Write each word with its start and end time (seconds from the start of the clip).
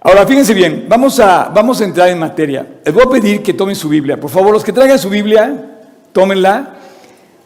Ahora, 0.00 0.24
fíjense 0.24 0.54
bien, 0.54 0.86
vamos 0.88 1.18
a, 1.18 1.50
vamos 1.52 1.80
a 1.80 1.84
entrar 1.84 2.08
en 2.08 2.20
materia. 2.20 2.64
Les 2.84 2.94
voy 2.94 3.02
a 3.04 3.10
pedir 3.10 3.42
que 3.42 3.52
tomen 3.52 3.74
su 3.74 3.88
Biblia. 3.88 4.18
Por 4.18 4.30
favor, 4.30 4.52
los 4.52 4.62
que 4.62 4.72
traigan 4.72 4.96
su 4.96 5.10
Biblia, 5.10 5.80
tómenla. 6.12 6.76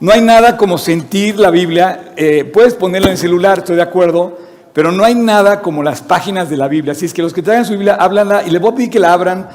No 0.00 0.12
hay 0.12 0.20
nada 0.20 0.58
como 0.58 0.76
sentir 0.76 1.38
la 1.38 1.50
Biblia. 1.50 2.12
Eh, 2.14 2.44
puedes 2.44 2.74
ponerla 2.74 3.06
en 3.06 3.12
el 3.12 3.18
celular, 3.18 3.58
estoy 3.60 3.76
de 3.76 3.82
acuerdo, 3.82 4.38
pero 4.74 4.92
no 4.92 5.02
hay 5.02 5.14
nada 5.14 5.62
como 5.62 5.82
las 5.82 6.02
páginas 6.02 6.50
de 6.50 6.58
la 6.58 6.68
Biblia. 6.68 6.92
Así 6.92 7.06
es 7.06 7.14
que 7.14 7.22
los 7.22 7.32
que 7.32 7.40
traigan 7.40 7.64
su 7.64 7.72
Biblia, 7.72 7.94
háblanla 7.94 8.42
y 8.46 8.50
les 8.50 8.60
voy 8.60 8.72
a 8.72 8.74
pedir 8.74 8.90
que 8.90 8.98
la 8.98 9.14
abran 9.14 9.48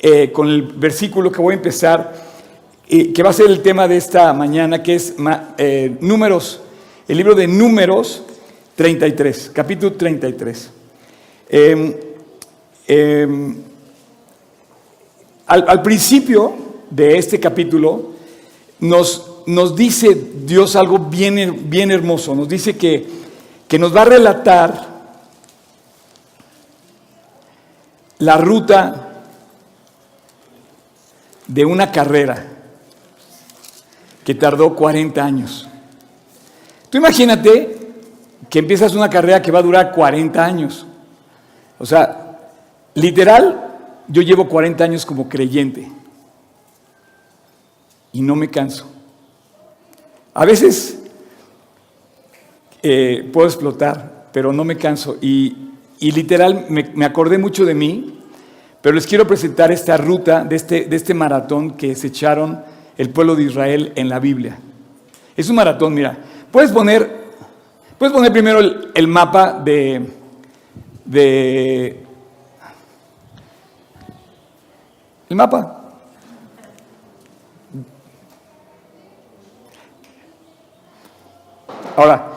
eh, 0.00 0.30
con 0.30 0.46
el 0.46 0.62
versículo 0.62 1.32
que 1.32 1.42
voy 1.42 1.54
a 1.54 1.56
empezar, 1.56 2.12
eh, 2.88 3.12
que 3.12 3.22
va 3.24 3.30
a 3.30 3.32
ser 3.32 3.46
el 3.46 3.60
tema 3.60 3.88
de 3.88 3.96
esta 3.96 4.32
mañana, 4.32 4.84
que 4.84 4.94
es 4.94 5.16
Números, 5.98 6.60
el 7.08 7.16
libro 7.16 7.34
de 7.34 7.48
Números 7.48 8.22
33, 8.76 9.50
capítulo 9.52 9.94
33. 9.94 10.70
Em, 12.88 13.56
al, 15.46 15.82
principio 15.82 16.54
de 16.90 17.18
este 17.18 17.40
capítulo 17.40 18.12
nos, 18.80 19.42
nos 19.46 19.74
dice 19.74 20.14
Dios 20.44 20.76
algo 20.76 20.98
bien, 20.98 21.68
bien 21.68 21.90
hermoso, 21.90 22.34
nos 22.34 22.48
dice 22.48 22.76
que, 22.76 23.06
que 23.66 23.78
nos 23.78 23.94
va 23.94 24.02
a 24.02 24.06
relatar 24.06 24.96
la 28.18 28.36
ruta 28.36 29.24
de 31.46 31.64
una 31.64 31.90
carrera 31.90 32.52
que 34.24 34.34
tardó 34.34 34.74
40 34.74 35.24
años. 35.24 35.68
Tú 36.90 36.98
imagínate 36.98 37.76
que 38.48 38.58
empiezas 38.60 38.94
una 38.94 39.10
carrera 39.10 39.42
que 39.42 39.52
va 39.52 39.60
a 39.60 39.62
durar 39.62 39.92
40 39.92 40.44
años. 40.44 40.86
O 41.78 41.86
sea, 41.86 42.25
Literal, 42.96 44.04
yo 44.08 44.22
llevo 44.22 44.48
40 44.48 44.82
años 44.82 45.04
como 45.04 45.28
creyente 45.28 45.86
y 48.10 48.22
no 48.22 48.34
me 48.34 48.48
canso. 48.48 48.90
A 50.32 50.46
veces 50.46 50.98
eh, 52.82 53.28
puedo 53.30 53.46
explotar, 53.46 54.28
pero 54.32 54.50
no 54.50 54.64
me 54.64 54.78
canso. 54.78 55.18
Y, 55.20 55.54
literal, 56.00 56.66
me, 56.70 57.04
acordé 57.04 57.36
mucho 57.36 57.66
de 57.66 57.74
mí, 57.74 58.18
pero 58.80 58.94
les 58.94 59.06
quiero 59.06 59.26
presentar 59.26 59.70
esta 59.70 59.98
ruta 59.98 60.42
de 60.42 60.56
este, 60.56 60.86
de 60.86 60.96
este 60.96 61.12
maratón 61.12 61.72
que 61.72 61.94
se 61.96 62.06
echaron 62.06 62.64
el 62.96 63.10
pueblo 63.10 63.36
de 63.36 63.42
Israel 63.42 63.92
en 63.94 64.08
la 64.08 64.20
Biblia. 64.20 64.58
Es 65.36 65.50
un 65.50 65.56
maratón, 65.56 65.92
mira. 65.92 66.16
Puedes 66.50 66.72
poner, 66.72 67.10
puedes 67.98 68.14
poner 68.14 68.32
primero 68.32 68.58
el, 68.94 69.06
mapa 69.06 69.52
de, 69.52 70.00
de 71.04 72.05
El 75.28 75.36
mapa. 75.36 75.82
Ahora, 81.96 82.32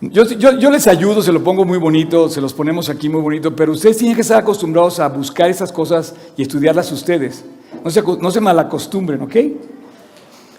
yo, 0.00 0.70
les 0.70 0.86
ayudo, 0.86 1.20
se 1.22 1.32
lo 1.32 1.42
pongo 1.42 1.64
muy 1.64 1.78
bonito, 1.78 2.28
se 2.28 2.40
los 2.40 2.54
ponemos 2.54 2.88
aquí 2.88 3.08
muy 3.08 3.20
bonito, 3.20 3.54
pero 3.54 3.72
ustedes 3.72 3.98
tienen 3.98 4.14
que 4.14 4.22
estar 4.22 4.38
acostumbrados 4.38 5.00
a 5.00 5.08
buscar 5.08 5.50
esas 5.50 5.72
cosas 5.72 6.14
y 6.36 6.42
estudiarlas 6.42 6.92
ustedes. 6.92 7.44
No 7.82 7.90
se, 7.90 8.02
no 8.02 8.30
se 8.30 8.40
malacostumbren, 8.40 9.22
¿ok? 9.22 9.36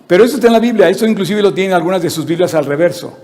Pero 0.07 0.23
eso 0.23 0.35
está 0.35 0.47
en 0.47 0.53
la 0.53 0.59
Biblia, 0.59 0.89
eso 0.89 1.05
inclusive 1.05 1.41
lo 1.41 1.53
tienen 1.53 1.73
algunas 1.73 2.01
de 2.01 2.09
sus 2.09 2.25
Biblias 2.25 2.53
al 2.53 2.65
reverso. 2.65 3.17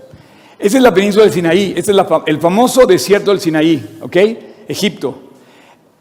Esa 0.58 0.76
es 0.76 0.82
la 0.82 0.94
península 0.94 1.24
del 1.24 1.32
Sinaí, 1.32 1.74
este 1.76 1.92
es 1.92 1.98
el 2.26 2.38
famoso 2.38 2.86
desierto 2.86 3.30
del 3.30 3.40
Sinaí, 3.40 3.98
¿ok? 4.00 4.16
Egipto. 4.68 5.31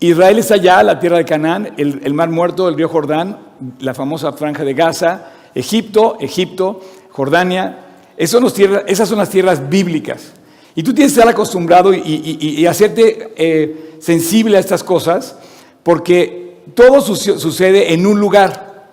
Israel 0.02 0.40
está 0.40 0.56
allá, 0.56 0.82
la 0.82 1.00
tierra 1.00 1.18
de 1.18 1.26
Canaán, 1.26 1.76
el, 1.78 2.14
mar 2.16 2.28
muerto, 2.30 2.68
el 2.68 2.76
río 2.76 2.90
Jordán, 2.90 3.38
la 3.80 3.94
famosa 3.94 4.34
franja 4.34 4.64
de 4.64 4.74
Gaza, 4.74 5.28
Egipto, 5.54 6.18
Egipto, 6.20 6.82
Jordania. 7.12 7.86
Esas 8.18 8.42
son, 9.08 9.18
las 9.20 9.30
tierras 9.30 9.70
bíblicas. 9.70 10.34
Y 10.74 10.82
tú 10.82 10.92
tienes 10.96 11.14
que 11.14 11.20
estar 11.20 11.32
acostumbrado 11.32 11.94
y, 11.94 12.66
hacerte 12.66 13.34
eh, 13.36 13.98
sensible 14.00 14.58
a 14.58 14.60
estas 14.60 14.84
cosas, 14.84 15.36
porque 15.84 16.64
todo 16.74 17.00
sucede 17.02 17.94
en 17.94 18.08
un 18.08 18.20
lugar. 18.20 18.88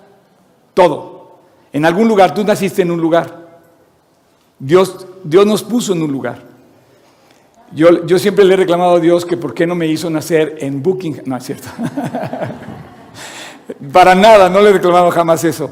Todo. 0.74 1.38
En 1.72 1.86
algún 1.86 2.06
lugar. 2.06 2.34
Tú 2.34 2.44
naciste 2.44 2.82
en 2.82 2.90
un 2.90 3.00
lugar. 3.00 3.48
Dios, 4.58 5.06
Dios 5.24 5.46
nos 5.46 5.62
puso 5.62 5.94
en 5.94 6.02
un 6.02 6.12
lugar. 6.12 6.42
Yo, 7.72 8.18
siempre 8.18 8.44
le 8.44 8.54
he 8.54 8.56
reclamado 8.56 8.96
a 8.96 9.00
Dios 9.00 9.26
que 9.26 9.36
por 9.36 9.52
qué 9.52 9.66
no 9.66 9.74
me 9.74 9.86
hizo 9.86 10.08
nacer 10.08 10.56
en 10.60 10.82
Booking. 10.82 11.22
No, 11.26 11.36
es 11.36 11.44
cierto. 11.44 11.68
Para 13.92 14.14
nada, 14.14 14.48
no 14.48 14.62
le 14.62 14.70
he 14.70 14.72
reclamado 14.72 15.10
jamás 15.10 15.44
eso. 15.44 15.70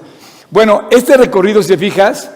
Bueno, 0.50 0.88
este 0.90 1.16
recorrido, 1.16 1.62
si 1.62 1.68
te 1.68 1.78
fijas, 1.78 2.30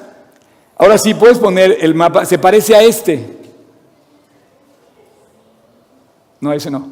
ahora 0.77 0.97
sí 0.97 1.13
puedes 1.13 1.39
poner 1.39 1.77
el 1.81 1.95
mapa, 1.95 2.25
se 2.25 2.39
parece 2.39 2.75
a 2.75 2.83
este. 2.83 3.39
No, 6.41 6.53
ese 6.53 6.71
no. 6.71 6.89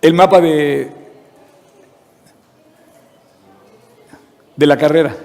El 0.00 0.14
mapa 0.14 0.40
de, 0.40 0.90
de 4.56 4.66
la 4.66 4.76
carrera. 4.76 5.16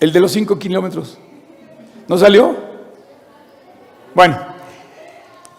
El 0.00 0.12
de 0.12 0.20
los 0.20 0.32
cinco 0.32 0.58
kilómetros. 0.58 1.18
¿No 2.08 2.16
salió? 2.18 2.56
Bueno, 4.14 4.36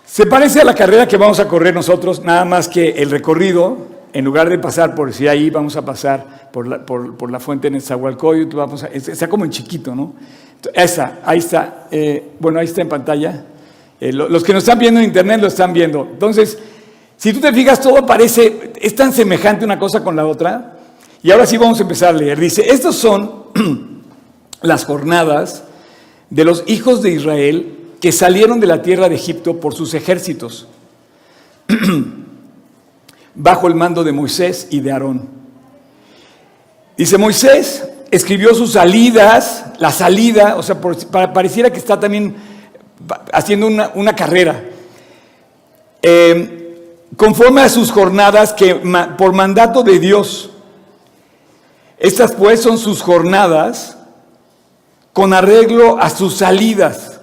se 0.05 0.25
parece 0.25 0.59
a 0.59 0.65
la 0.65 0.75
carrera 0.75 1.07
que 1.07 1.15
vamos 1.15 1.39
a 1.39 1.47
correr 1.47 1.73
nosotros, 1.73 2.21
nada 2.23 2.43
más 2.43 2.67
que 2.67 2.89
el 2.89 3.09
recorrido, 3.11 3.77
en 4.11 4.25
lugar 4.25 4.49
de 4.49 4.59
pasar 4.59 4.93
por 4.93 5.13
si 5.13 5.27
ahí, 5.27 5.49
vamos 5.49 5.77
a 5.77 5.85
pasar 5.85 6.49
por 6.51 6.67
la, 6.67 7.39
fuente 7.39 7.69
en 7.69 7.79
Zahualcoyot, 7.79 8.53
vamos 8.53 8.83
está 8.91 9.29
como 9.29 9.45
en 9.45 9.51
chiquito, 9.51 9.95
¿no? 9.95 10.13
Esa, 10.73 11.19
ahí 11.23 11.39
está, 11.39 11.87
eh, 11.91 12.31
bueno, 12.39 12.59
ahí 12.59 12.65
está 12.65 12.81
en 12.81 12.89
pantalla. 12.89 13.45
Eh, 14.01 14.11
los 14.11 14.43
que 14.43 14.53
nos 14.53 14.63
están 14.63 14.79
viendo 14.79 14.99
en 14.99 15.05
internet 15.05 15.39
lo 15.39 15.47
están 15.47 15.71
viendo. 15.71 16.07
Entonces, 16.11 16.57
si 17.15 17.31
tú 17.31 17.39
te 17.39 17.53
fijas, 17.53 17.79
todo 17.79 18.05
parece, 18.05 18.73
es 18.81 18.95
tan 18.95 19.13
semejante 19.13 19.63
una 19.63 19.79
cosa 19.79 20.03
con 20.03 20.15
la 20.15 20.25
otra. 20.25 20.79
Y 21.23 21.31
ahora 21.31 21.45
sí 21.45 21.55
vamos 21.55 21.79
a 21.79 21.83
empezar 21.83 22.09
a 22.09 22.17
leer. 22.17 22.39
Dice, 22.39 22.67
estos 22.67 22.95
son 22.95 23.45
las 24.61 24.85
jornadas 24.85 25.63
de 26.29 26.45
los 26.45 26.63
hijos 26.67 27.01
de 27.01 27.11
Israel 27.11 27.77
que 27.99 28.11
salieron 28.11 28.59
de 28.59 28.67
la 28.67 28.81
tierra 28.81 29.09
de 29.09 29.15
Egipto 29.15 29.59
por 29.59 29.75
sus 29.75 29.93
ejércitos, 29.93 30.67
bajo 33.35 33.67
el 33.67 33.75
mando 33.75 34.03
de 34.03 34.11
Moisés 34.11 34.67
y 34.71 34.79
de 34.79 34.91
Aarón. 34.91 35.29
Dice 36.97 37.17
Moisés 37.17 37.87
escribió 38.09 38.53
sus 38.53 38.73
salidas, 38.73 39.65
la 39.77 39.91
salida, 39.91 40.57
o 40.57 40.63
sea, 40.63 40.79
pareciera 40.79 41.71
que 41.71 41.79
está 41.79 41.99
también 41.99 42.35
haciendo 43.31 43.67
una, 43.67 44.15
carrera. 44.15 44.63
Eh, 46.01 46.97
conforme 47.15 47.61
a 47.61 47.69
sus 47.69 47.91
jornadas 47.91 48.53
que 48.53 48.75
por 49.17 49.33
mandato 49.33 49.81
de 49.81 49.99
Dios, 49.99 50.51
estas 51.97 52.33
pues 52.33 52.61
son 52.61 52.77
sus 52.77 53.01
jornadas 53.01 53.97
con 55.13 55.33
arreglo 55.33 55.99
a 55.99 56.09
sus 56.09 56.35
salidas. 56.35 57.19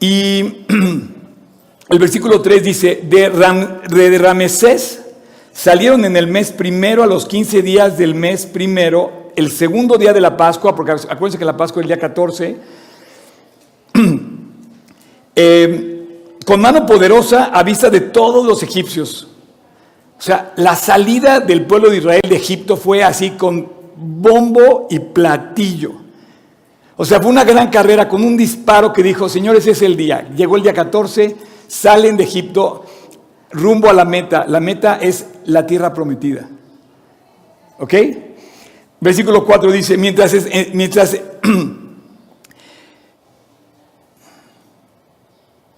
Y 0.00 0.42
el 1.88 1.98
versículo 1.98 2.42
3 2.42 2.62
dice, 2.62 3.00
de, 3.04 4.18
Ramesés 4.18 5.00
salieron 5.52 6.04
en 6.04 6.16
el 6.16 6.26
mes 6.26 6.50
primero 6.52 7.02
a 7.02 7.06
los 7.06 7.26
15 7.26 7.62
días 7.62 7.96
del 7.96 8.14
mes 8.14 8.46
primero, 8.46 9.30
el 9.36 9.50
segundo 9.50 9.96
día 9.96 10.12
de 10.12 10.20
la 10.20 10.36
Pascua, 10.36 10.74
porque 10.74 10.92
acuérdense 10.92 11.38
que 11.38 11.44
la 11.44 11.56
Pascua 11.56 11.80
es 11.80 11.84
el 11.84 11.88
día 11.88 12.00
14, 12.00 12.56
eh, 15.36 15.88
con 16.44 16.60
mano 16.60 16.84
poderosa 16.84 17.44
a 17.46 17.62
vista 17.62 17.88
de 17.88 18.00
todos 18.00 18.44
los 18.44 18.62
egipcios. 18.62 19.28
O 20.18 20.22
sea, 20.22 20.52
la 20.56 20.76
salida 20.76 21.40
del 21.40 21.66
pueblo 21.66 21.90
de 21.90 21.98
Israel 21.98 22.22
de 22.28 22.36
Egipto 22.36 22.76
fue 22.76 23.02
así 23.02 23.30
con 23.30 23.81
bombo 23.96 24.86
y 24.90 24.98
platillo. 24.98 25.92
O 26.96 27.04
sea, 27.04 27.20
fue 27.20 27.30
una 27.30 27.44
gran 27.44 27.70
carrera 27.70 28.08
con 28.08 28.22
un 28.22 28.36
disparo 28.36 28.92
que 28.92 29.02
dijo, 29.02 29.28
señores, 29.28 29.66
es 29.66 29.82
el 29.82 29.96
día. 29.96 30.28
Llegó 30.36 30.56
el 30.56 30.62
día 30.62 30.72
14, 30.72 31.36
salen 31.66 32.16
de 32.16 32.24
Egipto 32.24 32.84
rumbo 33.50 33.88
a 33.88 33.92
la 33.92 34.04
meta. 34.04 34.44
La 34.46 34.60
meta 34.60 34.98
es 35.00 35.26
la 35.46 35.66
tierra 35.66 35.92
prometida. 35.92 36.48
¿Ok? 37.78 37.94
Versículo 39.00 39.44
4 39.44 39.72
dice, 39.72 39.96
mientras, 39.96 40.32
eh, 40.34 40.70
mientras 40.74 41.18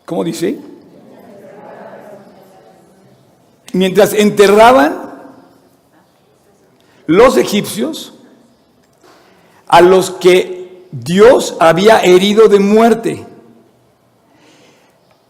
¿cómo 0.05 0.25
dice? 0.25 0.59
Mientras 3.73 4.13
enterraban 4.13 5.04
los 7.07 7.37
egipcios 7.37 8.15
a 9.67 9.81
los 9.81 10.11
que 10.11 10.85
Dios 10.93 11.57
había 11.61 12.01
herido 12.01 12.49
de 12.49 12.61
muerte. 12.61 13.27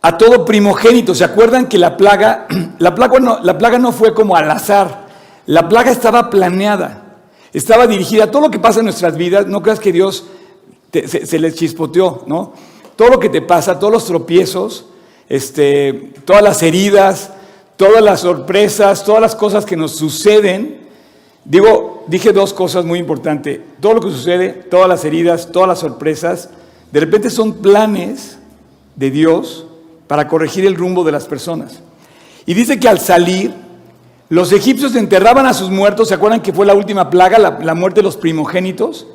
A 0.03 0.19
todo 0.19 0.45
primogénito. 0.45 1.15
¿Se 1.15 1.25
acuerdan 1.25 1.67
que 1.67 1.79
la 1.79 1.97
plaga, 1.97 2.47
la 2.79 2.95
plaga 2.95 3.19
no, 3.21 3.41
la 3.43 3.57
plaga 3.57 3.79
no 3.79 3.93
fue 3.93 4.13
como 4.13 4.37
al 4.37 4.51
azar? 4.51 5.07
La 5.47 5.69
plaga 5.69 5.91
estaba 5.91 6.31
planeada, 6.31 7.19
estaba 7.53 7.87
dirigida. 7.87 8.31
Todo 8.31 8.43
lo 8.43 8.51
que 8.51 8.59
pasa 8.59 8.81
en 8.81 8.87
nuestras 8.87 9.17
vidas, 9.17 9.47
no 9.47 9.63
creas 9.63 9.81
que 9.81 9.93
Dios 9.93 10.27
se, 10.93 11.27
se 11.27 11.39
les 11.39 11.55
chispoteó, 11.55 12.25
¿no? 12.27 12.53
Todo 12.97 13.09
lo 13.09 13.19
que 13.19 13.29
te 13.29 13.43
pasa, 13.43 13.79
todos 13.79 13.93
los 13.93 14.05
tropiezos, 14.05 14.87
este, 15.29 16.13
todas 16.25 16.43
las 16.43 16.63
heridas, 16.63 17.31
todas 17.77 18.03
las 18.03 18.21
sorpresas, 18.21 19.05
todas 19.05 19.21
las 19.21 19.35
cosas 19.35 19.65
que 19.65 19.77
nos 19.77 19.93
suceden. 19.97 20.84
Digo, 21.45 22.05
dije 22.07 22.33
dos 22.33 22.55
cosas 22.55 22.85
muy 22.85 22.99
importantes. 22.99 23.61
Todo 23.81 23.95
lo 23.95 24.01
que 24.01 24.11
sucede, 24.11 24.51
todas 24.51 24.89
las 24.89 25.05
heridas, 25.05 25.51
todas 25.53 25.69
las 25.69 25.79
sorpresas, 25.79 26.49
de 26.91 27.01
repente 27.01 27.29
son 27.29 27.55
planes 27.55 28.39
de 28.97 29.11
Dios 29.11 29.67
para 30.07 30.29
corregir 30.29 30.65
el 30.65 30.75
rumbo 30.75 31.05
de 31.05 31.13
las 31.13 31.27
personas. 31.27 31.81
Y 32.47 32.55
dice 32.55 32.79
que 32.79 32.89
al 32.89 32.99
salir, 32.99 33.53
los 34.29 34.53
egipcios 34.53 34.95
enterraban 34.95 35.47
a 35.47 35.55
sus 35.55 35.71
muertos, 35.71 36.09
¿se 36.09 36.15
acuerdan 36.15 36.41
que 36.41 36.53
fue 36.53 36.67
la 36.67 36.75
última 36.75 37.11
plaga, 37.11 37.39
la, 37.39 37.59
la 37.61 37.75
muerte 37.75 38.01
de 38.01 38.05
los 38.05 38.17
primogénitos? 38.17 39.07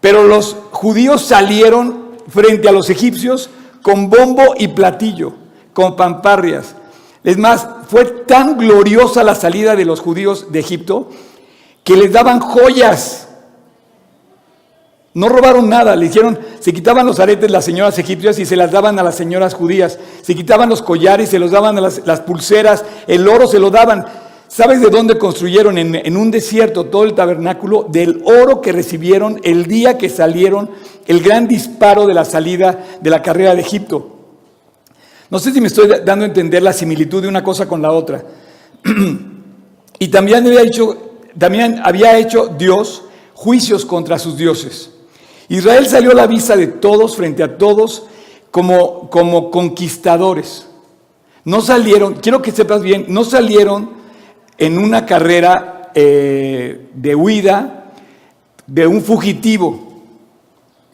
Pero 0.00 0.24
los 0.24 0.56
judíos 0.70 1.22
salieron 1.22 2.08
frente 2.28 2.68
a 2.68 2.72
los 2.72 2.90
egipcios 2.90 3.50
con 3.82 4.10
bombo 4.10 4.54
y 4.58 4.68
platillo, 4.68 5.34
con 5.72 5.96
pamparrias. 5.96 6.74
Es 7.24 7.36
más, 7.36 7.68
fue 7.88 8.04
tan 8.04 8.58
gloriosa 8.58 9.24
la 9.24 9.34
salida 9.34 9.74
de 9.74 9.86
los 9.86 10.00
judíos 10.00 10.52
de 10.52 10.60
Egipto 10.60 11.08
que 11.82 11.96
les 11.96 12.12
daban 12.12 12.38
joyas. 12.38 13.28
No 15.14 15.30
robaron 15.30 15.70
nada, 15.70 15.96
le 15.96 16.06
hicieron, 16.06 16.38
se 16.60 16.72
quitaban 16.74 17.06
los 17.06 17.18
aretes 17.18 17.50
las 17.50 17.64
señoras 17.64 17.98
egipcias 17.98 18.38
y 18.38 18.44
se 18.44 18.56
las 18.56 18.70
daban 18.70 18.98
a 18.98 19.02
las 19.02 19.14
señoras 19.14 19.54
judías. 19.54 19.98
Se 20.20 20.34
quitaban 20.34 20.68
los 20.68 20.82
collares, 20.82 21.30
se 21.30 21.38
los 21.38 21.50
daban 21.50 21.78
a 21.78 21.80
las, 21.80 22.06
las 22.06 22.20
pulseras, 22.20 22.84
el 23.06 23.26
oro 23.26 23.46
se 23.46 23.58
lo 23.58 23.70
daban. 23.70 24.04
¿Sabes 24.48 24.82
de 24.82 24.90
dónde 24.90 25.16
construyeron 25.16 25.78
en, 25.78 25.94
en, 25.94 26.16
un 26.16 26.30
desierto 26.30 26.84
todo 26.84 27.04
el 27.04 27.14
tabernáculo? 27.14 27.86
Del 27.88 28.22
oro 28.24 28.60
que 28.60 28.72
recibieron 28.72 29.40
el 29.44 29.66
día 29.66 29.96
que 29.96 30.10
salieron, 30.10 30.70
el 31.06 31.22
gran 31.22 31.48
disparo 31.48 32.06
de 32.06 32.14
la 32.14 32.26
salida 32.26 32.84
de 33.00 33.10
la 33.10 33.22
carrera 33.22 33.54
de 33.54 33.62
Egipto. 33.62 34.17
No 35.30 35.38
sé 35.38 35.52
si 35.52 35.60
me 35.60 35.66
estoy 35.68 35.88
dando 36.04 36.24
a 36.24 36.28
entender 36.28 36.62
la 36.62 36.72
similitud 36.72 37.22
de 37.22 37.28
una 37.28 37.44
cosa 37.44 37.68
con 37.68 37.82
la 37.82 37.92
otra. 37.92 38.24
y 39.98 40.08
también 40.08 40.46
había, 40.46 40.62
hecho, 40.62 40.96
también 41.38 41.80
había 41.84 42.16
hecho 42.16 42.46
Dios 42.46 43.02
juicios 43.34 43.84
contra 43.84 44.18
sus 44.18 44.36
dioses. 44.36 44.90
Israel 45.48 45.86
salió 45.86 46.12
a 46.12 46.14
la 46.14 46.26
vista 46.26 46.56
de 46.56 46.66
todos, 46.66 47.16
frente 47.16 47.42
a 47.42 47.58
todos, 47.58 48.04
como, 48.50 49.10
como 49.10 49.50
conquistadores. 49.50 50.66
No 51.44 51.60
salieron, 51.60 52.14
quiero 52.14 52.42
que 52.42 52.52
sepas 52.52 52.82
bien, 52.82 53.06
no 53.08 53.24
salieron 53.24 53.90
en 54.56 54.78
una 54.78 55.06
carrera 55.06 55.90
eh, 55.94 56.88
de 56.94 57.14
huida 57.14 57.92
de 58.66 58.86
un 58.86 59.02
fugitivo 59.02 59.87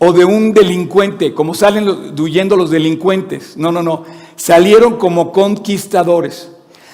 o 0.06 0.12
de 0.12 0.24
un 0.24 0.52
delincuente, 0.52 1.32
como 1.32 1.54
salen 1.54 2.14
huyendo 2.20 2.56
los 2.56 2.70
delincuentes. 2.70 3.56
No, 3.56 3.72
no, 3.72 3.82
no. 3.82 4.04
Salieron 4.36 4.98
como 4.98 5.32
conquistadores. 5.32 6.50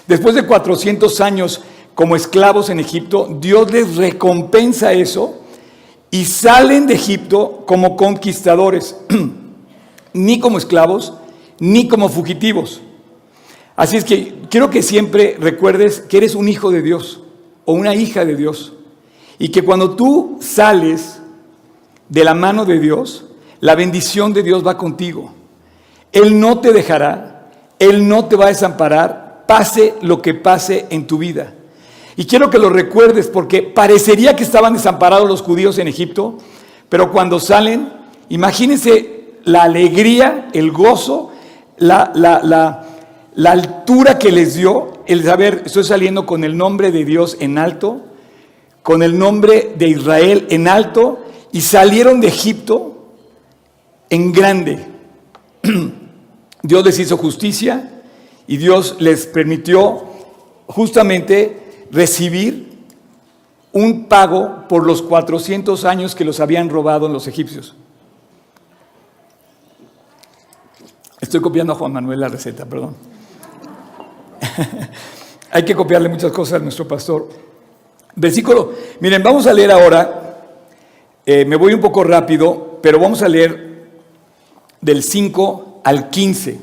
Después 0.07 0.37
de 0.37 0.47
400 0.47 1.21
años 1.21 1.61
como 1.97 2.15
esclavos 2.15 2.71
en 2.71 2.79
Egipto, 2.79 3.29
Dios 3.41 3.73
les 3.73 3.97
recompensa 3.97 4.93
eso 4.93 5.41
y 6.13 6.25
salen 6.25 6.87
de 6.87 6.95
Egipto 6.95 7.65
como 7.67 7.97
conquistadores, 7.97 8.97
ni 10.13 10.39
como 10.39 10.59
esclavos, 10.59 11.15
ni 11.59 11.89
como 11.89 12.09
fugitivos. 12.09 12.81
Así 13.75 13.97
es 13.97 14.05
que 14.05 14.35
quiero 14.49 14.71
que 14.71 14.85
siempre 14.85 15.37
recuerdes 15.41 16.01
que 16.01 16.19
eres 16.19 16.37
un 16.37 16.49
hijo 16.49 16.71
de 16.71 16.83
Dios 16.83 17.23
o 17.65 17.73
una 17.73 17.95
hija 17.97 18.25
de 18.25 18.37
Dios. 18.37 18.75
Y 19.37 19.49
que 19.49 19.63
cuando 19.63 19.97
tú 19.97 20.39
sales 20.41 21.20
de 22.11 22.25
la 22.25 22.35
mano 22.35 22.67
de 22.67 22.79
Dios, 22.79 23.25
la 23.61 23.75
bendición 23.75 24.35
de 24.35 24.43
Dios 24.43 24.67
va 24.67 24.77
contigo. 24.77 25.33
Él 26.13 26.39
no 26.39 26.59
te 26.59 26.73
dejará, 26.73 27.51
Él 27.79 28.07
no 28.07 28.27
te 28.27 28.37
va 28.37 28.47
a 28.47 28.49
desamparar, 28.49 29.45
pase 29.47 29.95
lo 30.03 30.21
que 30.21 30.35
pase 30.35 30.87
en 30.91 31.07
tu 31.07 31.17
vida. 31.17 31.55
Y 32.17 32.27
quiero 32.27 32.51
que 32.51 32.59
lo 32.59 32.69
recuerdes 32.69 33.29
porque 33.29 33.63
parecería 33.63 34.37
que 34.37 34.43
estaban 34.43 34.75
desamparados 34.75 35.29
los 35.29 35.41
judíos 35.41 35.79
en 35.79 35.89
Egipto, 35.89 36.37
pero 36.89 37.13
cuando 37.13 37.41
salen, 37.41 37.93
imagínense 38.29 39.21
la 39.45 39.63
alegría, 39.63 40.49
el 40.53 40.71
gozo, 40.71 41.31
la, 41.79 42.13
la, 42.15 43.51
altura 43.51 44.19
que 44.19 44.33
les 44.33 44.55
dio 44.55 44.93
el 45.07 45.25
saber, 45.25 45.63
estoy 45.65 45.85
saliendo 45.85 46.27
con 46.27 46.45
el 46.45 46.57
nombre 46.57 46.93
de 46.93 47.05
Dios 47.05 47.37
en 47.41 47.57
alto, 47.57 48.03
con 48.83 49.03
el 49.03 49.19
nombre 49.19 49.75
de 49.79 49.89
Israel 49.89 50.47
en 50.51 50.69
alto, 50.69 51.21
y 51.53 51.61
salieron 51.61 52.21
de 52.21 52.29
Egipto 52.29 53.09
en 54.09 54.33
grande. 54.33 54.87
Dios 56.63 56.85
les 56.85 56.99
hizo 56.99 57.17
justicia 57.17 58.03
y 58.47 58.57
Dios 58.57 58.97
les 58.99 59.27
permitió 59.27 60.05
justamente 60.67 61.87
recibir 61.91 62.71
un 63.73 64.07
pago 64.07 64.69
por 64.69 64.87
los 64.87 65.03
400 65.03 65.85
años 65.85 66.15
que 66.15 66.25
los 66.25 66.41
habían 66.41 66.69
robado 66.69 67.09
los 67.09 67.27
egipcios. 67.27 67.75
Estoy 71.21 71.41
copiando 71.41 71.73
a 71.73 71.77
Juan 71.77 71.93
Manuel 71.93 72.21
la 72.21 72.29
receta, 72.29 72.65
perdón. 72.65 72.97
Hay 75.51 75.65
que 75.65 75.75
copiarle 75.75 76.09
muchas 76.09 76.33
cosas 76.33 76.61
a 76.61 76.63
nuestro 76.63 76.89
pastor. 76.89 77.29
Versículo, 78.17 78.73
miren, 79.01 79.23
vamos 79.23 79.47
a 79.47 79.53
leer 79.53 79.71
ahora, 79.71 80.30
eh, 81.27 81.45
me 81.45 81.57
voy 81.57 81.75
un 81.75 81.81
poco 81.81 82.05
rápido, 82.05 82.79
pero 82.83 82.99
vamos 82.99 83.23
a 83.23 83.29
leer 83.29 83.91
del 84.81 85.03
5 85.03 85.83
al 85.85 86.11
15. 86.11 86.59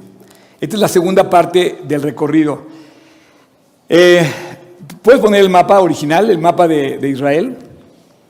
Esta 0.60 0.76
es 0.76 0.82
la 0.82 0.88
segunda 0.88 1.30
parte 1.30 1.80
del 1.88 2.02
recorrido. 2.02 2.64
Eh, 3.90 4.26
Puedes 5.08 5.22
poner 5.22 5.42
el 5.42 5.50
mapa 5.50 5.80
original, 5.80 6.30
el 6.30 6.38
mapa 6.38 6.68
de, 6.68 7.10
Israel, 7.10 7.56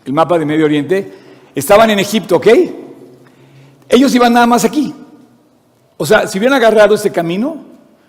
el 0.06 0.14
mapa 0.14 0.38
de 0.38 0.46
Medio 0.46 0.66
Oriente. 0.66 1.12
Estaban 1.56 1.90
en 1.90 1.98
Egipto, 1.98 2.38
¿ok? 2.38 2.48
Ellos 3.90 4.14
iban 4.14 4.34
nada 4.34 4.46
más 4.46 4.64
aquí. 4.64 4.94
O 5.98 6.06
sea, 6.06 6.28
si 6.28 6.38
hubieran 6.38 6.58
agarrado 6.58 6.94
este 6.94 7.12
camino, 7.12 7.66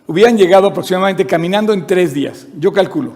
hubieran 0.07 0.37
llegado 0.37 0.67
aproximadamente 0.67 1.27
caminando 1.27 1.73
en 1.73 1.87
tres 1.87 2.13
días, 2.13 2.47
yo 2.59 2.71
calculo. 2.71 3.13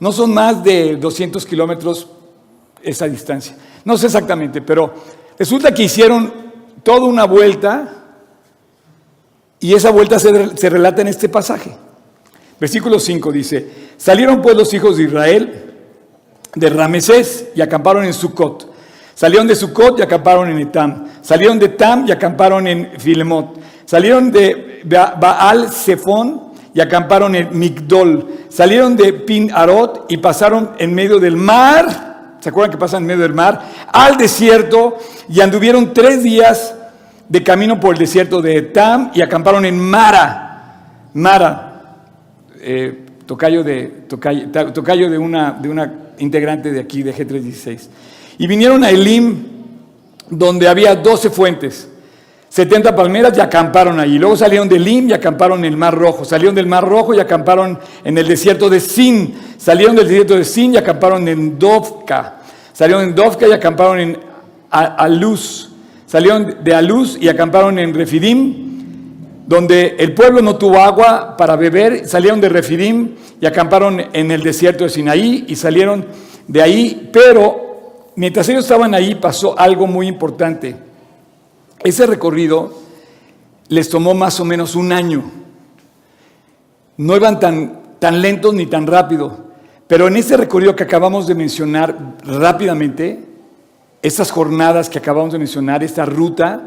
No 0.00 0.12
son 0.12 0.34
más 0.34 0.62
de 0.62 0.96
200 0.96 1.46
kilómetros 1.46 2.08
esa 2.82 3.08
distancia. 3.08 3.56
No 3.84 3.98
sé 3.98 4.06
exactamente, 4.06 4.62
pero 4.62 4.94
resulta 5.38 5.72
que 5.74 5.84
hicieron 5.84 6.32
toda 6.82 7.04
una 7.04 7.24
vuelta 7.24 8.04
y 9.60 9.74
esa 9.74 9.90
vuelta 9.90 10.18
se, 10.18 10.68
relata 10.68 11.02
en 11.02 11.08
este 11.08 11.28
pasaje. 11.28 11.76
Versículo 12.60 12.98
5 13.00 13.32
dice, 13.32 13.68
salieron 13.96 14.42
pues 14.42 14.56
los 14.56 14.72
hijos 14.74 14.96
de 14.96 15.04
Israel 15.04 15.74
de 16.54 16.68
Ramesés 16.68 17.48
y 17.54 17.62
acamparon 17.62 18.04
en 18.04 18.12
Sucot. 18.12 18.72
Salieron 19.14 19.46
de 19.46 19.54
Sucot 19.54 19.98
y 19.98 20.02
acamparon 20.02 20.50
en 20.50 20.58
Etam. 20.58 21.06
Salieron 21.22 21.58
de 21.58 21.66
Etam 21.66 22.06
y 22.06 22.12
acamparon 22.12 22.66
en 22.66 22.92
Filemot. 22.98 23.58
Salieron 23.86 24.30
de 24.30 24.82
Baal 24.84 25.70
Zephón 25.70 26.52
y 26.74 26.80
acamparon 26.80 27.34
en 27.34 27.58
Migdol. 27.58 28.46
Salieron 28.48 28.96
de 28.96 29.12
Pin 29.12 29.50
Arot 29.52 30.06
y 30.08 30.18
pasaron 30.18 30.72
en 30.78 30.94
medio 30.94 31.18
del 31.18 31.36
mar. 31.36 32.13
¿Se 32.44 32.50
acuerdan 32.50 32.72
que 32.72 32.76
pasan 32.76 33.04
en 33.04 33.06
medio 33.06 33.22
del 33.22 33.32
mar? 33.32 33.58
Al 33.90 34.18
desierto 34.18 34.98
y 35.30 35.40
anduvieron 35.40 35.94
tres 35.94 36.22
días 36.22 36.74
de 37.26 37.42
camino 37.42 37.80
por 37.80 37.94
el 37.94 37.98
desierto 37.98 38.42
de 38.42 38.58
Etam 38.58 39.12
y 39.14 39.22
acamparon 39.22 39.64
en 39.64 39.80
Mara. 39.80 41.08
Mara, 41.14 42.02
eh, 42.60 43.06
tocayo, 43.24 43.64
de, 43.64 43.86
tocayo, 44.10 45.08
de, 45.08 45.16
una, 45.16 45.52
de 45.52 45.70
una 45.70 45.94
integrante 46.18 46.70
de 46.70 46.80
aquí, 46.80 47.02
de 47.02 47.14
G316. 47.14 47.88
Y 48.36 48.46
vinieron 48.46 48.84
a 48.84 48.90
Elim, 48.90 49.46
donde 50.28 50.68
había 50.68 50.96
doce 50.96 51.30
fuentes. 51.30 51.88
70 52.54 52.94
palmeras 52.94 53.36
y 53.36 53.40
acamparon 53.40 53.98
allí. 53.98 54.16
Luego 54.16 54.36
salieron 54.36 54.68
de 54.68 54.78
Lim 54.78 55.10
y 55.10 55.12
acamparon 55.12 55.64
en 55.64 55.72
el 55.72 55.76
Mar 55.76 55.92
Rojo. 55.92 56.24
Salieron 56.24 56.54
del 56.54 56.68
Mar 56.68 56.86
Rojo 56.86 57.12
y 57.12 57.18
acamparon 57.18 57.80
en 58.04 58.16
el 58.16 58.28
desierto 58.28 58.70
de 58.70 58.78
Sin. 58.78 59.34
Salieron 59.58 59.96
del 59.96 60.06
desierto 60.06 60.36
de 60.36 60.44
Sin 60.44 60.72
y 60.72 60.76
acamparon 60.76 61.26
en 61.26 61.58
Dovka. 61.58 62.36
Salieron 62.72 63.02
en 63.06 63.14
Dovka 63.16 63.48
y 63.48 63.50
acamparon 63.50 63.98
en 63.98 64.18
Aluz. 64.70 65.70
Salieron 66.06 66.58
de 66.62 66.72
Aluz 66.72 67.18
y 67.20 67.28
acamparon 67.28 67.76
en 67.80 67.92
Refidim, 67.92 69.46
donde 69.48 69.96
el 69.98 70.14
pueblo 70.14 70.40
no 70.40 70.54
tuvo 70.54 70.78
agua 70.78 71.36
para 71.36 71.56
beber. 71.56 72.06
Salieron 72.06 72.40
de 72.40 72.50
Refidim 72.50 73.16
y 73.40 73.46
acamparon 73.46 74.00
en 74.12 74.30
el 74.30 74.44
desierto 74.44 74.84
de 74.84 74.90
Sinaí 74.90 75.44
y 75.48 75.56
salieron 75.56 76.06
de 76.46 76.62
ahí, 76.62 77.10
pero 77.12 78.12
mientras 78.14 78.48
ellos 78.48 78.62
estaban 78.62 78.94
ahí 78.94 79.16
pasó 79.16 79.58
algo 79.58 79.88
muy 79.88 80.06
importante. 80.06 80.83
Ese 81.84 82.06
recorrido 82.06 82.72
les 83.68 83.90
tomó 83.90 84.14
más 84.14 84.40
o 84.40 84.44
menos 84.46 84.74
un 84.74 84.90
año. 84.90 85.22
No 86.96 87.14
iban 87.14 87.38
tan, 87.38 87.82
tan 87.98 88.22
lentos 88.22 88.54
ni 88.54 88.64
tan 88.64 88.86
rápido, 88.86 89.36
pero 89.86 90.08
en 90.08 90.16
ese 90.16 90.38
recorrido 90.38 90.74
que 90.74 90.82
acabamos 90.82 91.26
de 91.26 91.34
mencionar 91.34 92.16
rápidamente, 92.24 93.22
estas 94.00 94.30
jornadas 94.30 94.88
que 94.88 94.98
acabamos 94.98 95.34
de 95.34 95.38
mencionar, 95.38 95.84
esta 95.84 96.06
ruta, 96.06 96.62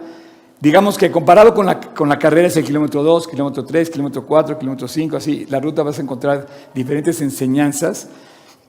digamos 0.60 1.00
que 1.00 1.10
comparado 1.10 1.52
con 1.56 1.66
la, 1.66 1.80
con 1.80 2.08
la 2.10 2.20
carrera 2.20 2.48
es 2.48 2.58
el 2.58 2.64
kilómetro 2.64 3.02
2, 3.02 3.28
kilómetro 3.28 3.66
3, 3.66 3.90
kilómetro 3.90 4.24
4, 4.24 4.60
kilómetro 4.60 4.88
5, 4.88 5.18
así, 5.18 5.48
la 5.50 5.60
ruta 5.60 5.82
vas 5.82 5.98
a 5.98 6.04
encontrar 6.04 6.46
diferentes 6.76 7.22
enseñanzas. 7.22 8.08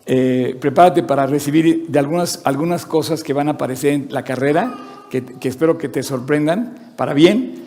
Eh, 0.07 0.57
prepárate 0.59 1.03
para 1.03 1.27
recibir 1.27 1.89
de 1.89 1.99
algunas, 1.99 2.41
algunas 2.45 2.87
cosas 2.87 3.23
que 3.23 3.35
van 3.35 3.49
a 3.49 3.53
aparecer 3.53 3.93
en 3.93 4.07
la 4.11 4.25
carrera, 4.25 4.98
que, 5.11 5.49
espero 5.49 5.77
que 5.79 5.89
te 5.89 6.03
sorprendan 6.03 6.93
para 6.97 7.15
bien. 7.15 7.65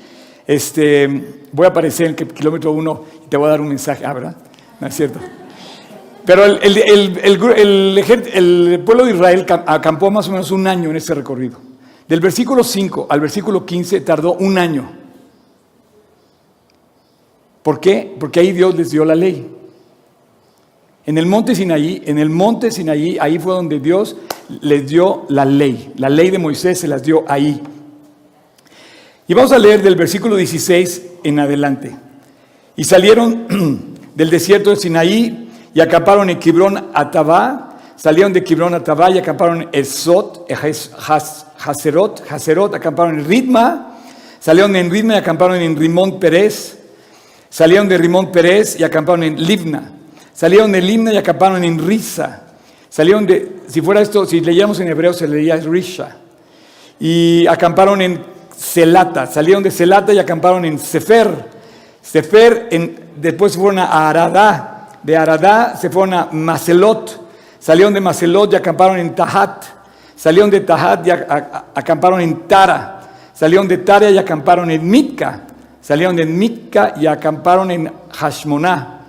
Este, 0.47 1.07
voy 1.51 1.65
a 1.65 1.69
aparecer 1.69 2.07
en 2.07 2.15
el 2.17 2.27
kilómetro 2.27 2.71
1 2.71 3.05
y 3.25 3.27
te 3.29 3.37
voy 3.37 3.47
a 3.47 3.51
dar 3.51 3.61
un 3.61 3.69
mensaje. 3.69 4.05
Ah, 4.05 4.13
¿verdad? 4.13 4.37
No 4.79 4.87
es 4.87 4.95
cierto. 4.95 5.19
Pero 6.25 6.45
el, 6.45 6.59
el, 6.61 6.77
el, 6.77 7.97
el, 7.97 8.79
pueblo 8.81 9.05
de 9.05 9.13
Israel 9.13 9.45
acampó 9.65 10.11
más 10.11 10.27
o 10.27 10.31
menos 10.31 10.51
un 10.51 10.67
año 10.67 10.89
en 10.89 10.95
ese 10.95 11.15
recorrido. 11.15 11.57
Del 12.07 12.19
versículo 12.19 12.63
5 12.63 13.07
al 13.09 13.19
versículo 13.19 13.65
15 13.65 14.01
tardó 14.01 14.33
un 14.33 14.57
año. 14.57 14.91
¿Por 17.63 17.79
qué? 17.79 18.15
Porque 18.19 18.39
ahí 18.39 18.51
Dios 18.51 18.75
les 18.75 18.91
dio 18.91 19.05
la 19.05 19.15
ley. 19.15 19.60
En 21.05 21.17
el 21.17 21.25
monte 21.25 21.55
Sinaí, 21.55 22.03
en 22.05 22.19
el 22.19 22.29
monte 22.29 22.69
Sinaí, 22.69 23.17
ahí 23.19 23.39
fue 23.39 23.53
donde 23.53 23.79
Dios 23.79 24.15
les 24.61 24.87
dio 24.87 25.25
la 25.29 25.45
ley. 25.45 25.93
La 25.97 26.09
ley 26.09 26.29
de 26.29 26.37
Moisés 26.37 26.79
se 26.79 26.87
las 26.87 27.01
dio 27.01 27.25
ahí. 27.27 27.59
Y 29.27 29.33
vamos 29.33 29.51
a 29.51 29.57
leer 29.57 29.81
del 29.81 29.95
versículo 29.95 30.35
16 30.35 31.01
en 31.23 31.39
adelante. 31.39 31.95
Y 32.75 32.83
salieron 32.83 33.95
del 34.15 34.29
desierto 34.29 34.69
de 34.69 34.75
Sinaí 34.75 35.49
y 35.73 35.79
acamparon 35.79 36.29
en 36.29 36.37
Kibrón 36.37 36.89
Atabá. 36.93 37.79
Salieron 37.95 38.33
de 38.33 38.43
Kibrón 38.43 38.75
Atabá 38.75 39.09
y 39.09 39.17
acamparon 39.17 39.63
en 39.63 39.69
Esot, 39.71 40.47
Haserot, 40.51 42.23
Haserot, 42.29 42.75
acamparon 42.75 43.19
en 43.19 43.25
Ritma. 43.25 43.97
Salieron 44.39 44.75
en 44.75 44.91
Ritma 44.91 45.15
y 45.15 45.17
acamparon 45.17 45.57
en 45.57 45.75
Rimón 45.75 46.19
Pérez. 46.19 46.77
Salieron 47.49 47.87
de 47.87 47.97
Rimón 47.97 48.31
Pérez 48.31 48.79
y 48.79 48.83
acamparon 48.83 49.23
en 49.23 49.43
Livna. 49.43 49.91
Salieron 50.33 50.71
del 50.71 50.89
himno 50.89 51.11
y 51.11 51.17
acamparon 51.17 51.63
en 51.63 51.85
Risa. 51.85 52.43
Salieron 52.89 53.25
de, 53.25 53.61
si 53.67 53.81
fuera 53.81 54.01
esto, 54.01 54.25
si 54.25 54.41
leyéramos 54.41 54.79
en 54.79 54.89
hebreo 54.89 55.13
se 55.13 55.27
leía 55.27 55.55
Risha. 55.57 56.17
Y 56.99 57.47
acamparon 57.47 58.01
en 58.01 58.21
Celata. 58.55 59.27
Salieron 59.27 59.63
de 59.63 59.71
Celata 59.71 60.13
y 60.13 60.19
acamparon 60.19 60.65
en 60.65 60.77
Sefer. 60.77 61.29
Sefer, 62.01 62.67
en, 62.71 63.11
después 63.15 63.55
fueron 63.55 63.79
a 63.79 64.09
Aradá. 64.09 64.89
De 65.03 65.15
Aradá 65.15 65.77
se 65.77 65.89
fueron 65.89 66.13
a 66.13 66.27
Macelot. 66.31 67.21
Salieron 67.59 67.93
de 67.93 68.01
Macelot 68.01 68.53
y 68.53 68.55
acamparon 68.55 68.99
en 68.99 69.15
Tahat. 69.15 69.63
Salieron 70.15 70.49
de 70.49 70.59
Tahat 70.59 71.07
y 71.07 71.11
acamparon 71.11 72.21
en 72.21 72.47
Tara. 72.47 73.01
Salieron 73.33 73.67
de 73.67 73.77
Tara 73.79 74.09
y 74.09 74.17
acamparon 74.17 74.69
en 74.69 74.87
Mitka. 74.87 75.41
Salieron 75.81 76.15
de 76.15 76.25
Mitka 76.25 76.93
y 76.99 77.07
acamparon 77.07 77.71
en 77.71 77.91
Hashmoná. 78.11 79.00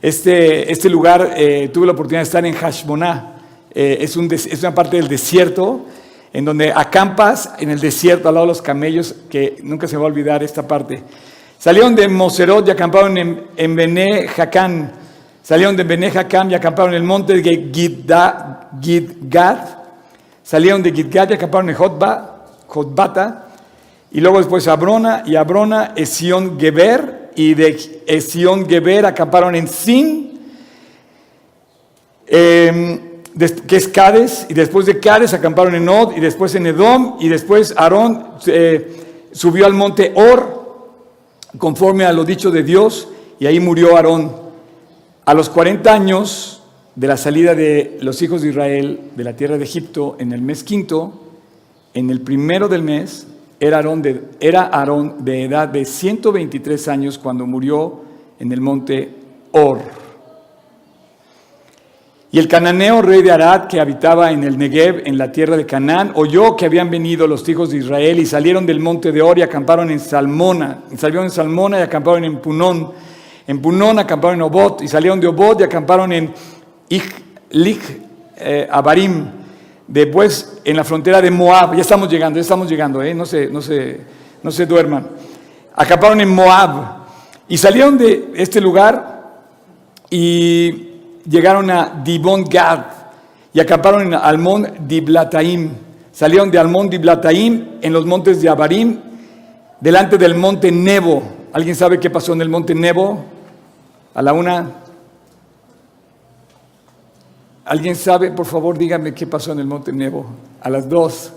Este, 0.00 0.70
este 0.70 0.88
lugar, 0.88 1.34
eh, 1.36 1.70
tuve 1.72 1.86
la 1.86 1.92
oportunidad 1.92 2.20
de 2.20 2.24
estar 2.24 2.46
en 2.46 2.54
Hashmoná. 2.54 3.34
Eh, 3.74 3.98
es, 4.00 4.16
un, 4.16 4.32
es 4.32 4.60
una 4.60 4.74
parte 4.74 4.96
del 4.96 5.08
desierto 5.08 5.86
en 6.32 6.44
donde 6.44 6.72
acampas 6.72 7.54
en 7.58 7.70
el 7.70 7.80
desierto 7.80 8.28
al 8.28 8.34
lado 8.34 8.46
de 8.46 8.52
los 8.52 8.62
camellos, 8.62 9.14
que 9.28 9.56
nunca 9.62 9.88
se 9.88 9.96
va 9.96 10.04
a 10.04 10.06
olvidar 10.06 10.42
esta 10.42 10.66
parte. 10.66 11.02
Salieron 11.58 11.94
de 11.96 12.06
Moserot 12.06 12.68
y 12.68 12.70
acamparon 12.70 13.18
en, 13.18 13.44
en 13.56 13.74
Bené 13.74 14.28
Jacán. 14.28 14.92
Salieron 15.42 15.76
de 15.76 15.82
Bené 15.82 16.10
Jacán 16.10 16.50
y 16.50 16.54
acamparon 16.54 16.92
en 16.92 16.98
el 16.98 17.02
monte 17.02 17.34
de 17.34 17.70
Gidgad. 18.80 19.58
Salieron 20.44 20.82
de 20.82 20.92
Gidgad 20.92 21.30
y 21.30 21.34
acamparon 21.34 21.70
en 21.70 21.74
Jotba, 21.74 22.46
Jotbata. 22.68 23.46
Y 24.12 24.20
luego 24.20 24.38
después 24.38 24.68
Abrona 24.68 25.24
y 25.26 25.34
Abrona, 25.34 25.92
Esión 25.96 26.58
Geber 26.60 27.27
y 27.38 27.54
de 27.54 28.02
Esión 28.08 28.68
Geber 28.68 29.06
acamparon 29.06 29.54
en 29.54 29.68
Sin, 29.68 30.40
em, 32.26 32.98
que 33.64 33.76
es 33.76 33.86
Cades, 33.86 34.46
y 34.48 34.54
después 34.54 34.86
de 34.86 34.98
Cades 34.98 35.32
acamparon 35.32 35.76
en 35.76 35.88
Od, 35.88 36.16
y 36.16 36.20
después 36.20 36.56
en 36.56 36.66
Edom, 36.66 37.16
y 37.20 37.28
después 37.28 37.74
Aarón 37.76 38.26
eh, 38.46 38.92
subió 39.30 39.66
al 39.66 39.74
monte 39.74 40.12
Or, 40.16 40.90
conforme 41.58 42.04
a 42.04 42.12
lo 42.12 42.24
dicho 42.24 42.50
de 42.50 42.64
Dios, 42.64 43.06
y 43.38 43.46
ahí 43.46 43.60
murió 43.60 43.96
Aarón. 43.96 44.32
A 45.24 45.32
los 45.32 45.48
40 45.48 45.94
años 45.94 46.64
de 46.96 47.06
la 47.06 47.16
salida 47.16 47.54
de 47.54 47.98
los 48.00 48.20
hijos 48.20 48.42
de 48.42 48.48
Israel 48.48 49.00
de 49.14 49.22
la 49.22 49.36
tierra 49.36 49.58
de 49.58 49.64
Egipto, 49.64 50.16
en 50.18 50.32
el 50.32 50.42
mes 50.42 50.64
quinto, 50.64 51.12
en 51.94 52.10
el 52.10 52.20
primero 52.20 52.66
del 52.66 52.82
mes, 52.82 53.28
era 53.60 53.78
Aarón, 53.78 54.02
de, 54.02 54.22
de 55.18 55.44
edad 55.44 55.68
de 55.68 55.84
123 55.84 56.88
años 56.88 57.18
cuando 57.18 57.46
murió 57.46 58.00
en 58.38 58.52
el 58.52 58.60
monte 58.60 59.14
Or. 59.52 59.80
Y 62.30 62.38
el 62.38 62.46
cananeo 62.46 63.00
rey 63.00 63.22
de 63.22 63.32
Arad, 63.32 63.68
que 63.68 63.80
habitaba 63.80 64.30
en 64.30 64.44
el 64.44 64.58
Negev, 64.58 65.02
en 65.06 65.16
la 65.16 65.32
tierra 65.32 65.56
de 65.56 65.64
Canaán, 65.64 66.12
oyó 66.14 66.56
que 66.56 66.66
habían 66.66 66.90
venido 66.90 67.26
los 67.26 67.48
hijos 67.48 67.70
de 67.70 67.78
Israel 67.78 68.18
y 68.18 68.26
salieron 68.26 68.66
del 68.66 68.80
monte 68.80 69.12
de 69.12 69.22
Or 69.22 69.38
y 69.38 69.42
acamparon 69.42 69.90
en 69.90 69.98
Salmona. 69.98 70.80
Salieron 70.98 71.24
en 71.24 71.30
Salmona 71.30 71.78
y 71.78 71.82
acamparon 71.82 72.24
en 72.24 72.38
Punón. 72.38 72.92
En 73.46 73.62
Punón 73.62 73.98
acamparon 73.98 74.36
en 74.36 74.42
Obot 74.42 74.82
y 74.82 74.88
salieron 74.88 75.18
de 75.18 75.26
Obot 75.26 75.58
y 75.62 75.64
acamparon 75.64 76.12
en 76.12 76.34
Lich 77.50 77.80
eh, 78.36 78.68
Abarim. 78.70 79.24
Después 79.88 80.60
en 80.64 80.76
la 80.76 80.84
frontera 80.84 81.22
de 81.22 81.30
Moab, 81.30 81.74
ya 81.74 81.80
estamos 81.80 82.10
llegando, 82.10 82.36
ya 82.36 82.42
estamos 82.42 82.68
llegando, 82.68 83.02
¿eh? 83.02 83.14
no, 83.14 83.24
se, 83.24 83.46
no, 83.46 83.62
se, 83.62 83.98
no 84.42 84.50
se 84.50 84.66
duerman. 84.66 85.08
Acamparon 85.74 86.20
en 86.20 86.28
Moab 86.28 86.98
y 87.48 87.56
salieron 87.56 87.96
de 87.96 88.32
este 88.34 88.60
lugar 88.60 89.40
y 90.10 90.90
llegaron 91.26 91.70
a 91.70 92.02
Dibon 92.04 92.44
Gad 92.44 92.84
y 93.54 93.60
acamparon 93.60 94.02
en 94.02 94.14
Almón 94.14 94.68
Diblataim. 94.86 95.70
Salieron 96.12 96.50
de 96.50 96.58
Almón 96.58 96.90
Diblataim 96.90 97.78
en 97.80 97.92
los 97.92 98.04
montes 98.04 98.42
de 98.42 98.48
Abarim, 98.50 98.98
delante 99.80 100.18
del 100.18 100.34
monte 100.34 100.70
Nebo. 100.70 101.22
¿Alguien 101.54 101.74
sabe 101.74 101.98
qué 101.98 102.10
pasó 102.10 102.34
en 102.34 102.42
el 102.42 102.50
monte 102.50 102.74
Nebo? 102.74 103.24
A 104.14 104.20
la 104.20 104.34
una, 104.34 104.70
¿Alguien 107.68 107.96
sabe? 107.96 108.30
Por 108.30 108.46
favor, 108.46 108.78
dígame 108.78 109.12
qué 109.12 109.26
pasó 109.26 109.52
en 109.52 109.58
el 109.58 109.66
Monte 109.66 109.92
Nebo. 109.92 110.24
A 110.62 110.70
las 110.70 110.88
dos. 110.88 111.34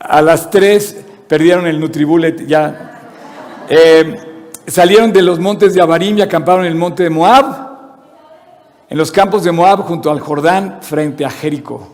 A 0.00 0.20
las 0.20 0.50
tres 0.50 0.96
perdieron 1.28 1.68
el 1.68 1.78
Nutribullet 1.78 2.48
ya. 2.48 3.00
Eh, 3.68 4.16
salieron 4.66 5.12
de 5.12 5.22
los 5.22 5.38
montes 5.38 5.72
de 5.72 5.80
Abarim 5.80 6.18
y 6.18 6.22
acamparon 6.22 6.64
en 6.64 6.72
el 6.72 6.76
monte 6.76 7.04
de 7.04 7.10
Moab. 7.10 7.70
En 8.88 8.98
los 8.98 9.12
campos 9.12 9.44
de 9.44 9.52
Moab 9.52 9.82
junto 9.82 10.10
al 10.10 10.18
Jordán 10.18 10.78
frente 10.80 11.24
a 11.24 11.30
Jericó. 11.30 11.88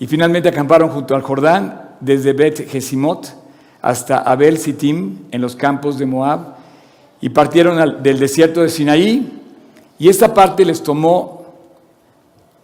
Y 0.00 0.08
finalmente 0.08 0.48
acamparon 0.48 0.88
junto 0.88 1.14
al 1.14 1.22
Jordán 1.22 1.90
desde 2.00 2.32
Bet 2.32 2.68
Gesimot 2.68 3.32
hasta 3.80 4.18
Abel 4.18 4.58
Sittim 4.58 5.26
en 5.30 5.40
los 5.40 5.54
campos 5.54 5.96
de 5.96 6.06
Moab. 6.06 6.56
Y 7.20 7.28
partieron 7.28 8.02
del 8.02 8.18
desierto 8.18 8.62
de 8.62 8.68
Sinaí 8.68 9.43
y 9.98 10.08
esta 10.08 10.32
parte 10.34 10.64
les 10.64 10.82
tomó 10.82 11.44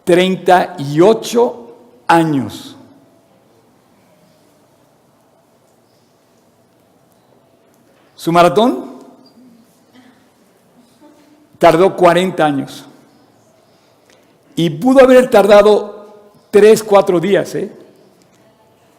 38 0.05 1.77
años. 2.07 2.77
Su 8.15 8.33
maratón 8.33 8.97
tardó 11.59 11.97
40 11.97 12.45
años. 12.45 12.85
Y 14.57 14.69
pudo 14.71 15.01
haber 15.01 15.31
tardado 15.31 16.35
3, 16.51 16.83
4 16.83 17.21
días. 17.21 17.55
¿eh? 17.55 17.73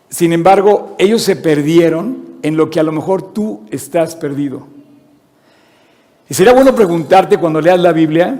Sin 0.10 0.34
embargo, 0.34 0.96
ellos 0.98 1.22
se 1.22 1.36
perdieron 1.36 2.40
en 2.42 2.58
lo 2.58 2.70
que 2.70 2.80
a 2.80 2.84
lo 2.84 2.92
mejor 2.92 3.34
tú 3.34 3.66
estás 3.70 4.16
perdido. 4.16 4.66
Y 6.32 6.34
sería 6.34 6.54
bueno 6.54 6.74
preguntarte 6.74 7.38
cuando 7.38 7.60
leas 7.60 7.78
la 7.78 7.92
Biblia, 7.92 8.40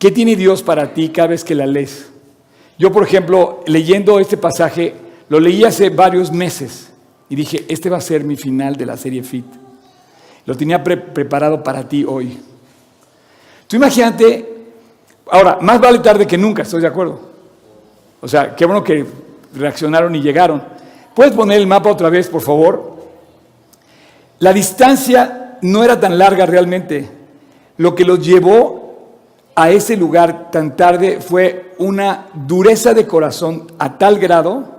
¿qué 0.00 0.10
tiene 0.10 0.34
Dios 0.34 0.64
para 0.64 0.92
ti 0.92 1.10
cada 1.10 1.28
vez 1.28 1.44
que 1.44 1.54
la 1.54 1.64
lees? 1.64 2.10
Yo, 2.76 2.90
por 2.90 3.04
ejemplo, 3.04 3.62
leyendo 3.68 4.18
este 4.18 4.36
pasaje, 4.36 4.96
lo 5.28 5.38
leí 5.38 5.62
hace 5.62 5.90
varios 5.90 6.32
meses 6.32 6.90
y 7.28 7.36
dije, 7.36 7.64
este 7.68 7.88
va 7.88 7.98
a 7.98 8.00
ser 8.00 8.24
mi 8.24 8.34
final 8.34 8.74
de 8.74 8.84
la 8.84 8.96
serie 8.96 9.22
Fit. 9.22 9.44
Lo 10.44 10.56
tenía 10.56 10.82
preparado 10.82 11.62
para 11.62 11.88
ti 11.88 12.04
hoy. 12.04 12.36
Tú 13.68 13.76
imagínate, 13.76 14.56
Ahora, 15.30 15.58
más 15.60 15.80
vale 15.80 16.00
tarde 16.00 16.26
que 16.26 16.36
nunca, 16.36 16.62
estoy 16.62 16.80
de 16.80 16.88
acuerdo. 16.88 17.20
O 18.20 18.26
sea, 18.26 18.56
qué 18.56 18.64
bueno 18.64 18.82
que 18.82 19.06
reaccionaron 19.54 20.16
y 20.16 20.20
llegaron. 20.20 20.64
¿Puedes 21.14 21.32
poner 21.32 21.60
el 21.60 21.66
mapa 21.68 21.92
otra 21.92 22.10
vez, 22.10 22.26
por 22.26 22.40
favor? 22.40 22.96
La 24.40 24.52
distancia 24.52 25.47
no 25.62 25.84
era 25.84 26.00
tan 26.00 26.18
larga 26.18 26.46
realmente. 26.46 27.08
Lo 27.76 27.94
que 27.94 28.04
los 28.04 28.24
llevó 28.24 28.88
a 29.54 29.70
ese 29.70 29.96
lugar 29.96 30.50
tan 30.50 30.76
tarde 30.76 31.20
fue 31.20 31.74
una 31.78 32.26
dureza 32.34 32.94
de 32.94 33.06
corazón 33.06 33.66
a 33.78 33.98
tal 33.98 34.18
grado 34.18 34.78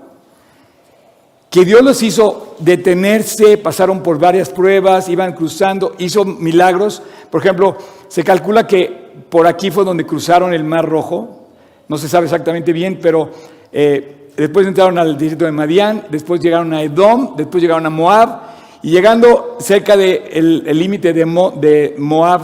que 1.49 1.65
Dios 1.65 1.81
los 1.81 2.03
hizo 2.03 2.55
detenerse, 2.59 3.57
pasaron 3.57 4.03
por 4.03 4.19
varias 4.19 4.49
pruebas, 4.49 5.09
iban 5.09 5.33
cruzando, 5.33 5.95
hizo 5.97 6.23
milagros. 6.23 7.01
Por 7.31 7.41
ejemplo, 7.41 7.75
se 8.07 8.23
calcula 8.23 8.67
que 8.67 9.09
por 9.29 9.47
aquí 9.47 9.71
fue 9.71 9.83
donde 9.83 10.05
cruzaron 10.05 10.53
el 10.53 10.63
Mar 10.63 10.87
Rojo, 10.87 11.47
no 11.87 11.97
se 11.97 12.07
sabe 12.07 12.25
exactamente 12.25 12.71
bien, 12.71 12.99
pero 13.01 13.31
eh, 13.71 14.29
después 14.37 14.67
entraron 14.67 14.99
al 14.99 15.17
distrito 15.17 15.45
de 15.45 15.51
Madián, 15.51 16.05
después 16.11 16.39
llegaron 16.39 16.71
a 16.73 16.83
Edom, 16.83 17.35
después 17.35 17.63
llegaron 17.63 17.85
a 17.87 17.89
Moab, 17.89 18.41
y 18.81 18.91
llegando 18.91 19.57
cerca 19.59 19.97
del 19.97 20.63
límite 20.65 21.13
de, 21.13 21.95
Moab 21.97 22.41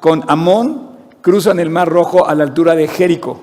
con 0.00 0.24
Amón, 0.28 0.90
cruzan 1.20 1.60
el 1.60 1.70
Mar 1.70 1.88
Rojo 1.88 2.26
a 2.26 2.34
la 2.34 2.44
altura 2.44 2.74
de 2.74 2.88
Jericó. 2.88 3.40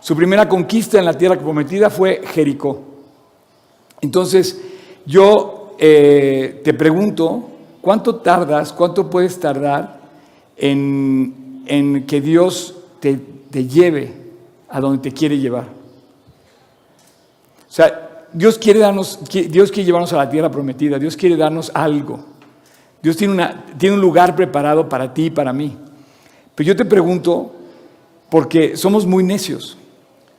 Su 0.00 0.14
primera 0.14 0.48
conquista 0.48 0.98
en 0.98 1.04
la 1.04 1.14
tierra 1.14 1.36
prometida 1.38 1.90
fue 1.90 2.22
Jericó. 2.24 2.80
Entonces, 4.00 4.60
yo 5.04 5.74
eh, 5.78 6.60
te 6.62 6.74
pregunto, 6.74 7.48
¿cuánto 7.80 8.16
tardas, 8.16 8.72
cuánto 8.72 9.10
puedes 9.10 9.38
tardar 9.40 10.00
en, 10.56 12.04
que 12.06 12.20
Dios 12.20 12.76
te, 13.00 13.18
lleve 13.52 14.12
a 14.68 14.80
donde 14.80 15.10
te 15.10 15.12
quiere 15.12 15.38
llevar? 15.38 15.64
O 17.68 17.72
sea, 17.72 18.07
Dios 18.32 18.58
quiere, 18.58 18.80
darnos, 18.80 19.20
Dios 19.30 19.70
quiere 19.70 19.86
llevarnos 19.86 20.12
a 20.12 20.18
la 20.18 20.28
tierra 20.28 20.50
prometida, 20.50 20.98
Dios 20.98 21.16
quiere 21.16 21.36
darnos 21.36 21.70
algo. 21.74 22.24
Dios 23.02 23.16
tiene, 23.16 23.34
una, 23.34 23.64
tiene 23.78 23.94
un 23.94 24.00
lugar 24.00 24.34
preparado 24.36 24.88
para 24.88 25.12
ti 25.14 25.26
y 25.26 25.30
para 25.30 25.52
mí. 25.52 25.76
Pero 26.54 26.66
yo 26.66 26.76
te 26.76 26.84
pregunto, 26.84 27.52
porque 28.28 28.76
somos 28.76 29.06
muy 29.06 29.22
necios. 29.22 29.78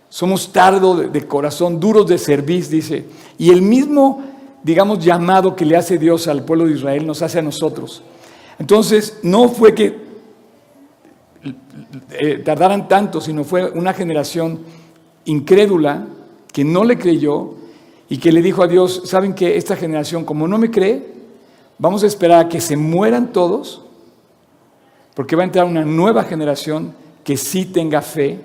Somos 0.10 0.52
tardos 0.52 1.12
de 1.12 1.28
corazón, 1.28 1.80
duros 1.80 2.08
de 2.08 2.18
servicio, 2.18 2.72
dice. 2.72 3.06
Y 3.38 3.52
el 3.52 3.62
mismo, 3.62 4.24
digamos, 4.64 5.04
llamado 5.04 5.56
que 5.56 5.66
le 5.66 5.78
hace 5.78 5.98
Dios 5.98 6.28
al 6.28 6.44
pueblo 6.44 6.66
de 6.66 6.74
Israel 6.74 7.06
nos 7.06 7.22
hace 7.22 7.40
a 7.40 7.44
nosotros. 7.44 8.02
Entonces, 8.58 9.20
no 9.24 9.50
fue 9.50 9.74
que 9.74 10.10
eh, 12.12 12.42
tardaran 12.44 12.88
tanto, 12.88 13.22
sino 13.22 13.44
fue 13.44 13.70
una 13.72 13.94
generación 13.94 14.60
incrédula 15.26 16.06
que 16.52 16.64
no 16.64 16.84
le 16.84 16.98
creyó 16.98 17.56
y 18.10 18.18
que 18.18 18.32
le 18.32 18.42
dijo 18.42 18.64
a 18.64 18.68
Dios, 18.68 19.04
¿saben 19.06 19.34
que 19.34 19.56
esta 19.56 19.76
generación, 19.76 20.26
como 20.26 20.48
no 20.48 20.58
me 20.58 20.72
cree, 20.72 21.06
vamos 21.78 22.04
a 22.04 22.08
esperar 22.08 22.46
a 22.46 22.50
que 22.50 22.60
se 22.60 22.76
mueran 22.76 23.32
todos? 23.32 23.84
Porque 25.14 25.36
va 25.36 25.44
a 25.44 25.46
entrar 25.46 25.66
una 25.66 25.86
nueva 25.86 26.24
generación 26.24 26.94
que 27.24 27.38
sí 27.38 27.66
tenga 27.66 28.02
fe 28.02 28.40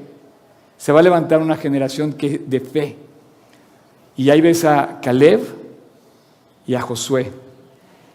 se 0.77 0.93
va 0.93 1.01
a 1.01 1.03
levantar 1.03 1.41
una 1.41 1.57
generación 1.57 2.13
que, 2.13 2.43
de 2.47 2.61
fe. 2.61 2.97
Y 4.17 4.29
ahí 4.29 4.43
ves 4.43 4.67
a 4.67 5.01
Caleb 5.01 5.41
y 6.67 6.75
a 6.75 6.81
Josué. 6.83 7.33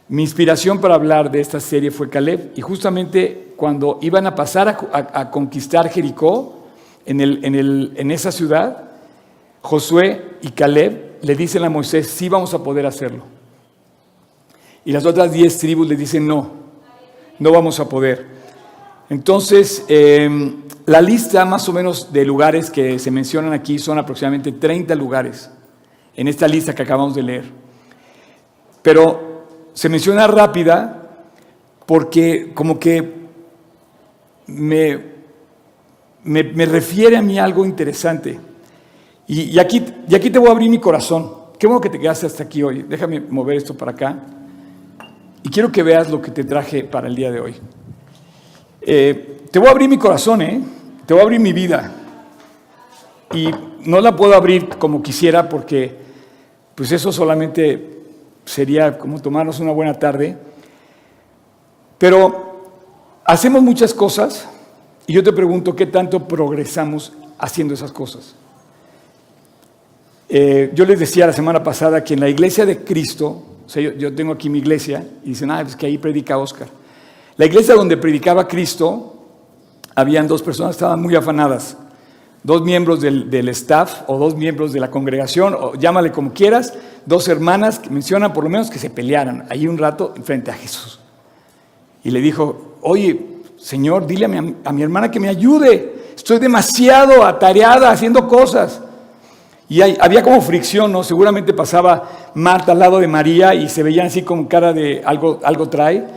Mi 0.08 0.22
inspiración 0.22 0.80
para 0.80 0.94
hablar 0.94 1.32
de 1.32 1.42
esta 1.42 1.60
serie 1.60 1.90
fue 1.90 2.10
Caleb 2.10 2.52
y 2.56 2.62
justamente 2.62 3.54
cuando 3.56 3.98
iban 4.02 4.28
a 4.28 4.36
pasar 4.36 4.68
a, 4.92 5.32
conquistar 5.32 5.90
Jericó, 5.90 6.68
en, 7.08 8.12
esa 8.12 8.32
ciudad, 8.32 8.90
Josué 9.62 10.38
y 10.44 10.50
Caleb 10.50 11.09
le 11.22 11.36
dicen 11.36 11.64
a 11.64 11.70
Moisés, 11.70 12.08
sí 12.08 12.30
vamos 12.30 12.54
a 12.54 12.64
poder 12.64 12.86
hacerlo. 12.86 13.24
Y 14.86 14.92
las 14.92 15.06
otras 15.06 15.32
diez 15.32 15.58
tribus 15.58 15.88
le 15.88 15.96
dicen, 15.96 16.26
no, 16.28 16.52
no 17.40 17.52
vamos 17.52 17.80
a 17.80 17.88
poder. 17.88 18.26
Entonces, 19.10 19.86
em, 19.88 20.64
la 20.86 21.02
lista 21.02 21.46
más 21.46 21.68
o 21.70 21.74
menos 21.74 22.14
de 22.14 22.26
lugares 22.26 22.70
que 22.70 23.00
se 23.00 23.12
mencionan 23.12 23.54
aquí 23.54 23.80
son 23.80 23.98
aproximadamente 23.98 24.52
30 24.52 24.96
lugares 24.96 25.50
en 26.16 26.28
esta 26.28 26.48
lista 26.48 26.74
que 26.74 26.84
acabamos 26.84 27.16
de 27.16 27.24
leer. 27.24 27.46
Pero 28.82 29.46
se 29.74 29.90
menciona 29.90 30.28
rápida 30.28 31.10
porque 31.86 32.52
como 32.54 32.80
que 32.80 33.20
me, 34.48 35.00
me, 36.24 36.66
refiere 36.66 37.18
a 37.18 37.22
mí 37.22 37.40
algo 37.40 37.66
interesante. 37.66 38.40
Y, 39.32 39.60
aquí, 39.60 39.86
aquí 40.12 40.32
te 40.32 40.40
voy 40.40 40.48
a 40.48 40.54
abrir 40.54 40.72
mi 40.72 40.80
corazón. 40.80 41.32
Qué 41.60 41.68
bueno 41.68 41.80
que 41.80 41.92
te 41.92 42.00
quedaste 42.00 42.26
hasta 42.26 42.42
aquí 42.42 42.64
hoy. 42.64 42.82
Déjame 42.82 43.20
mover 43.20 43.58
esto 43.58 43.78
para 43.78 43.92
acá. 43.92 44.18
Y 45.44 45.50
quiero 45.50 45.72
que 45.72 45.84
veas 45.84 46.10
lo 46.10 46.20
que 46.20 46.32
te 46.32 46.44
traje 46.44 46.84
para 46.84 47.08
el 47.08 47.16
día 47.16 47.32
de 47.32 47.40
hoy. 47.40 47.56
Eh, 48.82 49.42
te 49.52 49.60
voy 49.60 49.68
a 49.68 49.72
abrir 49.72 49.88
mi 49.88 50.00
corazón, 50.00 50.42
¿eh? 50.42 50.60
te 51.06 51.14
voy 51.14 51.22
a 51.22 51.24
abrir 51.26 51.40
mi 51.40 51.54
vida. 51.54 51.94
Y 53.32 53.52
no 53.86 54.02
la 54.02 54.16
puedo 54.16 54.34
abrir 54.34 54.68
como 54.68 55.04
quisiera 55.04 55.48
porque 55.48 55.96
pues 56.74 56.92
eso 56.92 57.12
solamente 57.12 58.02
sería 58.46 58.98
como 58.98 59.22
tomarnos 59.22 59.60
una 59.60 59.74
buena 59.74 59.94
tarde. 59.94 60.40
Pero 62.00 62.72
hacemos 63.26 63.62
muchas 63.62 63.94
cosas 63.94 64.50
y 65.06 65.14
yo 65.14 65.24
te 65.24 65.34
pregunto 65.34 65.76
qué 65.76 65.86
tanto 65.86 66.28
progresamos 66.28 67.14
haciendo 67.38 67.76
esas 67.76 67.92
cosas. 67.92 68.34
Eh, 70.32 70.70
yo 70.76 70.86
les 70.86 71.00
decía 71.00 71.26
la 71.26 71.34
semana 71.34 71.64
pasada 71.64 72.04
que 72.04 72.14
en 72.14 72.20
la 72.20 72.30
iglesia 72.30 72.64
de 72.64 72.84
Cristo, 72.84 73.42
yo, 73.76 74.14
tengo 74.14 74.34
aquí 74.34 74.48
mi 74.48 74.60
iglesia 74.60 75.04
y 75.24 75.30
dicen, 75.30 75.50
ah, 75.50 75.62
es 75.62 75.76
que 75.76 75.88
ahí 75.88 75.98
predica 75.98 76.38
Oscar. 76.38 76.68
La 77.36 77.48
iglesia 77.48 77.74
donde 77.74 77.98
predicaba 77.98 78.48
Cristo 78.48 79.16
habían 79.96 80.28
dos 80.28 80.44
personas 80.44 80.76
que 80.76 80.78
estaban 80.78 81.02
muy 81.02 81.16
afanadas. 81.16 81.78
Dos 82.44 82.62
miembros 82.62 83.02
del, 83.02 83.50
staff 83.50 84.04
o 84.08 84.18
dos 84.18 84.36
miembros 84.36 84.72
de 84.72 84.80
la 84.80 84.92
congregación, 84.92 85.56
o 85.60 85.74
llámale 85.74 86.12
como 86.12 86.32
quieras, 86.32 86.74
dos 87.06 87.28
hermanas 87.28 87.80
que 87.80 87.90
mencionan 87.90 88.32
por 88.32 88.44
lo 88.44 88.50
menos 88.50 88.70
que 88.70 88.80
se 88.80 88.90
pelearan 88.90 89.46
ahí 89.50 89.68
un 89.68 89.78
rato 89.78 90.14
frente 90.24 90.52
a 90.52 90.54
Jesús. 90.54 91.00
Y 92.04 92.12
le 92.12 92.22
dijo, 92.22 92.78
oye, 92.82 93.20
Señor, 93.58 94.06
dile 94.06 94.26
a 94.64 94.72
mi 94.72 94.84
hermana 94.84 95.12
que 95.12 95.20
me 95.20 95.28
ayude. 95.28 95.96
Estoy 96.16 96.40
demasiado 96.40 97.26
atareada 97.26 97.92
haciendo 97.92 98.26
cosas. 98.28 98.80
Y 99.70 99.82
había 99.82 100.24
como 100.24 100.42
fricción, 100.42 100.92
¿no? 100.92 101.04
Seguramente 101.04 101.54
pasaba 101.54 102.32
Marta 102.34 102.72
al 102.72 102.80
lado 102.80 103.00
de 103.00 103.08
María 103.08 103.54
y 103.54 103.70
se 103.70 103.84
veían 103.84 104.08
así 104.08 104.24
como 104.24 104.50
cara 104.50 104.74
de 104.74 105.04
algo, 105.06 105.40
algo 105.44 105.70
trae. 105.70 106.08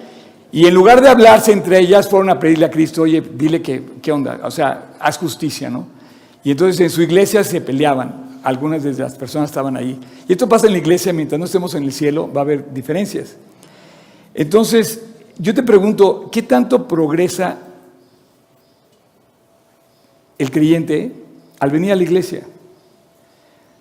Y 0.50 0.66
en 0.66 0.72
lugar 0.72 1.02
de 1.02 1.10
hablarse 1.10 1.52
entre 1.52 1.78
ellas, 1.78 2.08
fueron 2.08 2.30
a 2.30 2.38
pedirle 2.38 2.64
a 2.64 2.70
Cristo, 2.70 3.02
oye, 3.02 3.20
dile 3.20 3.60
que, 3.60 3.82
qué 4.00 4.10
onda, 4.10 4.40
o 4.42 4.50
sea, 4.50 4.94
haz 4.98 5.18
justicia, 5.18 5.68
¿no? 5.68 5.86
Y 6.42 6.50
entonces 6.50 6.80
en 6.80 6.88
su 6.88 7.02
iglesia 7.02 7.44
se 7.44 7.60
peleaban, 7.60 8.40
algunas 8.42 8.82
de 8.82 8.94
las 8.94 9.16
personas 9.16 9.50
estaban 9.50 9.76
ahí. 9.76 10.00
Y 10.26 10.32
esto 10.32 10.48
pasa 10.48 10.66
en 10.66 10.72
la 10.72 10.78
iglesia, 10.78 11.12
mientras 11.12 11.38
no 11.38 11.44
estemos 11.44 11.74
en 11.74 11.84
el 11.84 11.92
cielo, 11.92 12.30
va 12.32 12.40
a 12.40 12.44
haber 12.44 12.72
diferencias. 12.72 13.36
Entonces, 14.34 15.02
yo 15.38 15.54
te 15.54 15.62
pregunto, 15.62 16.30
¿qué 16.32 16.42
tanto 16.42 16.88
progresa 16.88 17.58
el 20.38 20.50
creyente 20.50 21.12
al 21.60 21.70
venir 21.70 21.92
a 21.92 21.96
la 21.96 22.02
iglesia? 22.02 22.46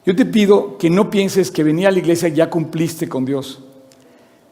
Yo 0.06 0.16
te 0.16 0.26
pido 0.26 0.78
que 0.78 0.90
no 0.90 1.10
pienses 1.10 1.52
que 1.52 1.64
venir 1.64 1.88
a 1.88 1.92
la 1.92 2.00
iglesia 2.00 2.30
ya 2.30 2.50
cumpliste 2.50 3.08
con 3.08 3.24
Dios. 3.24 3.60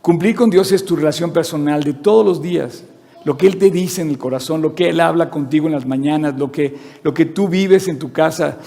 Cumplir 0.01 0.35
con 0.35 0.49
Dios 0.49 0.71
es 0.71 0.85
tu 0.85 0.95
relación 0.95 1.31
personal 1.31 1.83
de 1.83 1.93
todos 1.93 2.25
los 2.25 2.41
días. 2.41 2.83
Lo 3.25 3.37
que 3.37 3.47
Él 3.47 3.57
te 3.57 3.69
dice 3.69 4.01
en 4.01 4.09
el 4.09 4.17
corazón, 4.17 4.61
lo 4.61 4.75
que 4.75 4.89
Él 4.89 5.01
habla 5.01 5.29
contigo 5.29 5.67
en 5.67 5.73
las 5.73 5.85
mañanas, 5.85 6.37
lo 6.37 6.51
que, 6.51 6.77
lo 7.03 7.13
que 7.13 7.25
tú 7.25 7.49
vives 7.49 7.87
en 7.87 7.99
tu 7.99 8.13
casa, 8.13 8.59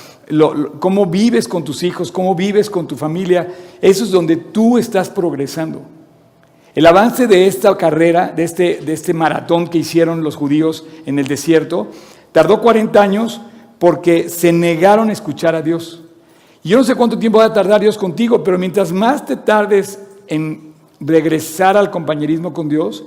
cómo 0.79 1.07
vives 1.07 1.49
con 1.49 1.65
tus 1.65 1.83
hijos, 1.83 2.13
cómo 2.13 2.35
vives 2.35 2.69
con 2.69 2.87
tu 2.87 2.97
familia, 2.97 3.49
eso 3.81 4.05
es 4.05 4.11
donde 4.11 4.37
tú 4.37 4.77
estás 4.77 5.09
progresando. 5.09 5.83
El 6.75 6.87
avance 6.87 7.27
de 7.27 7.47
esta 7.47 7.77
carrera, 7.77 8.33
de 8.35 8.45
este, 8.45 8.81
de 8.85 8.93
este 8.93 9.15
maratón 9.15 9.69
que 9.69 9.79
hicieron 9.79 10.23
los 10.23 10.37
judíos 10.37 10.85
en 11.07 11.19
el 11.19 11.29
desierto, 11.29 11.89
tardó 12.33 12.61
40 12.61 13.01
años 13.01 13.41
porque 13.79 14.29
se 14.29 14.53
negaron 14.53 15.09
a 15.09 15.13
escuchar 15.13 15.55
a 15.55 15.63
Dios. 15.63 16.02
Y 16.63 16.69
yo 16.69 16.79
no 16.79 16.85
sé 16.85 16.95
cuánto 16.95 17.19
tiempo 17.19 17.39
va 17.39 17.47
a 17.47 17.53
tardar 17.53 17.81
Dios 17.81 17.99
contigo, 17.99 18.43
pero 18.45 18.59
mientras 18.59 18.93
más 18.93 19.27
te 19.27 19.37
tardes 19.37 19.99
en 20.29 20.73
regresar 21.01 21.77
al 21.77 21.91
compañerismo 21.91 22.53
con 22.53 22.69
Dios, 22.69 23.05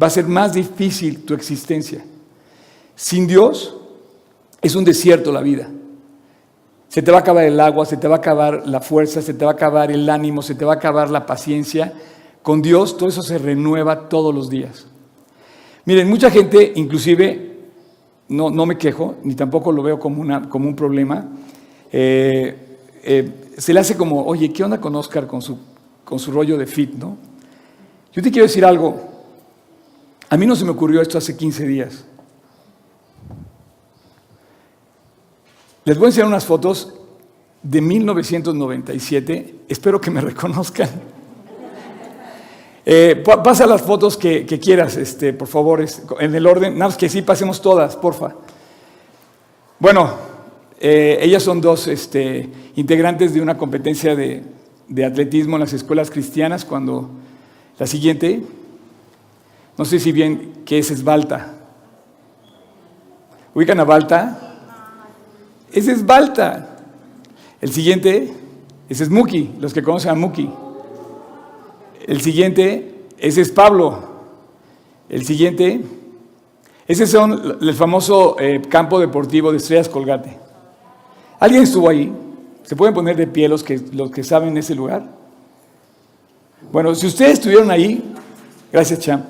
va 0.00 0.08
a 0.08 0.10
ser 0.10 0.26
más 0.26 0.52
difícil 0.52 1.24
tu 1.24 1.34
existencia. 1.34 2.04
Sin 2.94 3.26
Dios 3.26 3.76
es 4.60 4.74
un 4.74 4.84
desierto 4.84 5.32
la 5.32 5.40
vida. 5.40 5.70
Se 6.88 7.02
te 7.02 7.10
va 7.10 7.18
a 7.18 7.20
acabar 7.20 7.44
el 7.44 7.58
agua, 7.60 7.86
se 7.86 7.96
te 7.96 8.08
va 8.08 8.16
a 8.16 8.18
acabar 8.18 8.66
la 8.66 8.80
fuerza, 8.80 9.22
se 9.22 9.34
te 9.34 9.44
va 9.44 9.52
a 9.52 9.54
acabar 9.54 9.90
el 9.90 10.08
ánimo, 10.08 10.42
se 10.42 10.54
te 10.54 10.64
va 10.64 10.74
a 10.74 10.76
acabar 10.76 11.10
la 11.10 11.26
paciencia. 11.26 11.92
Con 12.42 12.62
Dios 12.62 12.96
todo 12.96 13.08
eso 13.08 13.22
se 13.22 13.38
renueva 13.38 14.08
todos 14.08 14.34
los 14.34 14.50
días. 14.50 14.86
Miren, 15.84 16.08
mucha 16.08 16.30
gente 16.30 16.72
inclusive 16.76 17.56
no, 18.28 18.50
no 18.50 18.66
me 18.66 18.76
quejo, 18.76 19.16
ni 19.22 19.34
tampoco 19.34 19.72
lo 19.72 19.82
veo 19.82 19.98
como, 19.98 20.20
una, 20.20 20.48
como 20.48 20.68
un 20.68 20.76
problema. 20.76 21.26
Eh, 21.90 22.67
eh, 23.10 23.54
se 23.56 23.72
le 23.72 23.80
hace 23.80 23.96
como, 23.96 24.22
oye, 24.26 24.52
¿qué 24.52 24.62
onda 24.62 24.78
con 24.78 24.94
Oscar 24.94 25.26
con 25.26 25.40
su, 25.40 25.58
con 26.04 26.18
su 26.18 26.30
rollo 26.30 26.58
de 26.58 26.66
fit, 26.66 26.92
no? 26.92 27.16
Yo 28.12 28.22
te 28.22 28.30
quiero 28.30 28.46
decir 28.46 28.66
algo. 28.66 29.00
A 30.28 30.36
mí 30.36 30.44
no 30.44 30.54
se 30.54 30.66
me 30.66 30.72
ocurrió 30.72 31.00
esto 31.00 31.16
hace 31.16 31.34
15 31.34 31.66
días. 31.66 32.04
Les 35.86 35.96
voy 35.96 36.04
a 36.04 36.08
enseñar 36.08 36.28
unas 36.28 36.44
fotos 36.44 36.92
de 37.62 37.80
1997. 37.80 39.54
Espero 39.70 40.02
que 40.02 40.10
me 40.10 40.20
reconozcan. 40.30 40.90
Eh, 42.84 43.22
pasa 43.24 43.66
las 43.66 43.80
fotos 43.80 44.18
que, 44.18 44.44
quieras, 44.62 44.98
este, 44.98 45.32
por 45.32 45.48
favor, 45.48 45.82
en 46.20 46.34
el 46.34 46.46
orden. 46.46 46.74
Nada 46.74 46.90
más 46.90 46.98
que 46.98 47.08
sí, 47.08 47.22
pasemos 47.22 47.62
todas, 47.62 47.96
porfa. 47.96 48.34
Bueno, 49.78 50.12
eh, 50.80 51.18
ellas 51.20 51.42
son 51.42 51.60
dos 51.60 51.88
este, 51.88 52.48
integrantes 52.76 53.34
de 53.34 53.40
una 53.40 53.56
competencia 53.56 54.14
de, 54.14 54.42
atletismo 55.04 55.56
en 55.56 55.60
las 55.60 55.72
escuelas 55.72 56.10
cristianas. 56.10 56.64
Cuando 56.64 57.10
la 57.78 57.86
siguiente, 57.86 58.42
no 59.76 59.84
sé 59.84 59.98
si 59.98 60.12
bien 60.12 60.62
qué 60.64 60.78
es 60.78 60.90
Esbalta. 60.90 61.54
¿Ubican 63.54 63.80
a 63.80 63.84
Balta? 63.84 64.56
Es 65.72 65.88
Esbalta. 65.88 66.76
El 67.60 67.72
siguiente 67.72 68.32
ese 68.88 69.04
es 69.04 69.10
Muki, 69.10 69.50
los 69.60 69.74
que 69.74 69.82
conocen 69.82 70.10
a 70.12 70.14
Muki. 70.14 70.48
El 72.06 72.20
siguiente, 72.22 73.04
ese 73.18 73.42
es 73.42 73.52
Pablo. 73.52 74.02
El 75.10 75.26
siguiente, 75.26 75.82
ese 76.86 77.04
es 77.04 77.14
el 77.14 77.74
famoso 77.74 78.36
eh, 78.38 78.62
campo 78.68 78.98
deportivo 78.98 79.50
de 79.50 79.58
Estrellas 79.58 79.88
Colgate. 79.88 80.47
¿Alguien 81.38 81.62
estuvo 81.62 81.88
ahí? 81.88 82.12
¿Se 82.64 82.76
pueden 82.76 82.94
poner 82.94 83.16
de 83.16 83.26
pie 83.26 83.48
los 83.48 83.62
que, 83.62 83.80
los 83.92 84.10
que 84.10 84.24
saben 84.24 84.56
ese 84.56 84.74
lugar? 84.74 85.04
Bueno, 86.72 86.94
si 86.94 87.06
ustedes 87.06 87.34
estuvieron 87.34 87.70
ahí, 87.70 88.02
gracias 88.72 89.00
Cham. 89.00 89.22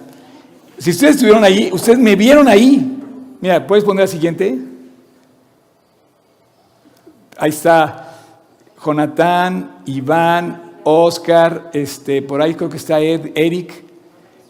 Si 0.79 0.91
ustedes 0.91 1.17
estuvieron 1.17 1.45
ahí, 1.45 1.71
ustedes 1.73 1.99
me 1.99 2.17
vieron 2.17 2.49
ahí. 2.49 2.99
Mira, 3.41 3.67
¿puedes 3.67 3.85
poner 3.85 4.05
la 4.05 4.09
siguiente? 4.09 4.59
Ahí 7.37 7.51
está 7.51 8.15
Jonathan, 8.85 9.83
Iván, 9.87 10.81
Oscar, 10.85 11.71
este, 11.73 12.23
por 12.23 12.41
ahí 12.41 12.55
creo 12.55 12.71
que 12.71 12.79
está 12.79 13.01
Ed, 13.01 13.33
Eric. 13.35 13.85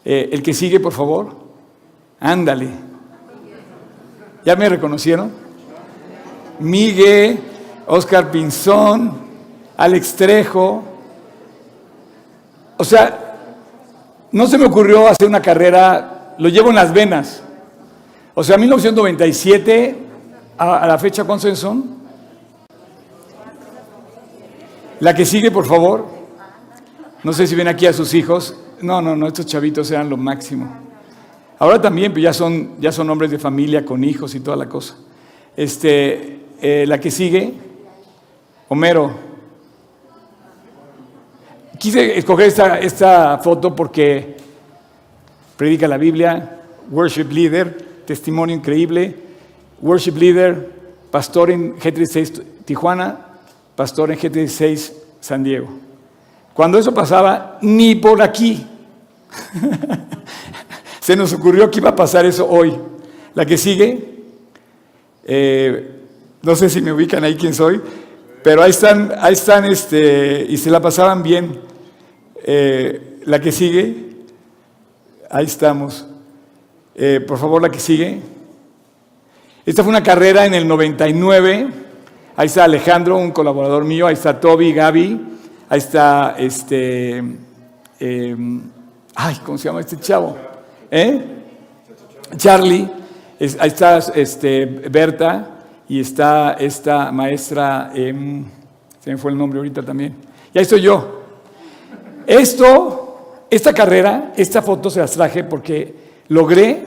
Eh, 0.05 0.31
el 0.33 0.43
que 0.43 0.55
sigue, 0.55 0.81
por 0.81 0.93
favor. 0.93 1.37
Ándale. 2.21 2.69
¿Ya 4.45 4.57
me 4.57 4.69
reconocieron? 4.69 5.31
Miguel, 6.61 7.39
Oscar 7.89 8.31
Pinzón, 8.31 9.13
Alex 9.77 10.15
Trejo. 10.15 10.83
O 12.77 12.85
sea, 12.85 13.35
no 14.31 14.47
se 14.47 14.59
me 14.59 14.67
ocurrió 14.67 15.09
hacer 15.09 15.27
una 15.27 15.41
carrera, 15.41 16.35
lo 16.39 16.49
llevo 16.49 16.69
en 16.69 16.77
las 16.77 16.93
venas. 16.93 17.43
O 18.35 18.45
sea, 18.45 18.59
1997, 18.59 19.99
a, 20.59 20.79
a 20.79 20.87
la 20.87 20.99
fecha, 20.99 21.25
¿cuántos 21.25 21.59
son? 21.59 21.99
La 25.01 25.15
que 25.15 25.25
sigue, 25.25 25.51
por 25.51 25.65
favor. 25.67 26.07
No 27.25 27.33
sé 27.33 27.47
si 27.47 27.55
ven 27.55 27.69
aquí 27.69 27.87
a 27.87 27.93
sus 27.93 28.13
hijos. 28.15 28.55
No, 28.83 29.01
no, 29.01 29.17
no, 29.17 29.27
estos 29.27 29.47
chavitos 29.47 29.91
eran 29.91 30.11
lo 30.11 30.17
máximo. 30.17 30.69
Ahora 31.59 31.81
también, 31.81 32.13
pues 32.13 32.23
ya 32.23 32.33
son, 32.33 32.81
ya 32.81 32.93
son 32.93 33.09
hombres 33.11 33.31
de 33.31 33.39
familia 33.39 33.85
con 33.85 34.05
hijos 34.05 34.35
y 34.35 34.41
toda 34.41 34.57
la 34.57 34.69
cosa. 34.69 34.95
Este, 35.57 36.41
eh, 36.61 36.85
la 36.87 37.01
que 37.01 37.11
sigue, 37.11 37.68
Homero. 38.69 39.11
Quise 41.79 42.19
escoger 42.19 42.49
esta, 42.49 42.79
esta 42.79 43.39
foto 43.39 43.75
porque 43.75 44.37
predica 45.57 45.89
la 45.89 45.97
Biblia, 45.97 46.61
worship 46.91 47.31
leader, 47.31 48.03
testimonio 48.05 48.55
increíble, 48.55 49.17
worship 49.81 50.17
leader, 50.17 50.71
pastor 51.11 51.51
en 51.51 51.77
G36 51.79 52.43
Tijuana, 52.65 53.19
pastor 53.75 54.11
en 54.11 54.19
G36 54.19 54.93
San 55.21 55.43
Diego. 55.43 55.69
Cuando 56.53 56.79
eso 56.79 56.93
pasaba, 56.93 57.59
ni 57.63 57.95
por 57.95 58.21
aquí. 58.21 58.67
Se 61.01 61.17
nos 61.17 61.33
ocurrió 61.33 61.71
que 61.71 61.79
iba 61.79 61.91
a 61.91 61.97
pasar 61.97 62.27
eso 62.27 62.47
hoy. 62.47 62.77
La 63.35 63.47
que 63.47 63.57
sigue, 63.57 64.25
eh, 65.25 65.91
no 66.43 66.57
sé 66.57 66.69
si 66.69 66.83
me 66.83 66.93
ubican 66.93 67.25
ahí 67.25 67.37
quién 67.37 67.55
soy, 67.55 67.81
pero 68.43 68.63
ahí 68.63 68.71
están, 68.71 69.13
ahí 69.19 69.33
están 69.33 69.65
este, 69.65 70.47
y 70.49 70.57
se 70.57 70.71
la 70.71 70.81
pasaban 70.81 71.23
bien. 71.23 71.61
Eh, 72.45 73.21
la 73.25 73.41
que 73.41 73.53
sigue, 73.53 74.17
ahí 75.31 75.45
estamos. 75.45 76.07
Eh, 76.95 77.21
por 77.27 77.39
favor, 77.39 77.61
la 77.61 77.69
que 77.69 77.81
sigue. 77.81 78.21
Esta 79.67 79.83
fue 79.83 79.91
una 79.91 80.03
carrera 80.03 80.47
en 80.47 80.55
el 80.55 80.67
99. 80.67 81.69
Ahí 82.37 82.47
está 82.47 82.65
Alejandro, 82.65 83.19
un 83.19 83.33
colaborador 83.33 83.85
mío. 83.85 84.07
Ahí 84.07 84.15
está 84.15 84.41
Toby, 84.41 84.73
Gaby. 84.73 85.21
Ahí 85.69 85.79
está 85.79 86.37
este. 86.39 87.23
Em, 88.01 88.63
ay, 89.15 89.41
¿cómo 89.45 89.59
se 89.59 89.65
llama 89.65 89.81
este 89.81 89.99
chavo? 89.99 90.37
¿Eh? 90.91 91.23
Charlie. 92.37 92.89
ahí 93.41 93.69
está 93.69 93.99
este, 94.15 94.65
Berta. 94.65 95.58
Y 95.89 96.01
está 96.01 96.53
esta 96.53 97.11
maestra. 97.11 97.91
Em, 97.95 98.45
se 99.01 99.11
me 99.11 99.17
fue 99.17 99.31
el 99.31 99.39
nombre 99.39 99.59
ahorita 99.59 99.83
también. 99.83 100.17
Y 100.53 100.59
ahí 100.59 100.63
estoy 100.63 100.83
yo. 100.83 101.23
Esto, 102.27 103.47
esta 103.51 103.73
carrera, 103.73 104.33
esta 104.37 104.61
foto 104.61 104.91
se 104.91 105.01
las 105.01 105.13
traje 105.13 105.45
porque 105.45 105.95
logré 106.29 106.87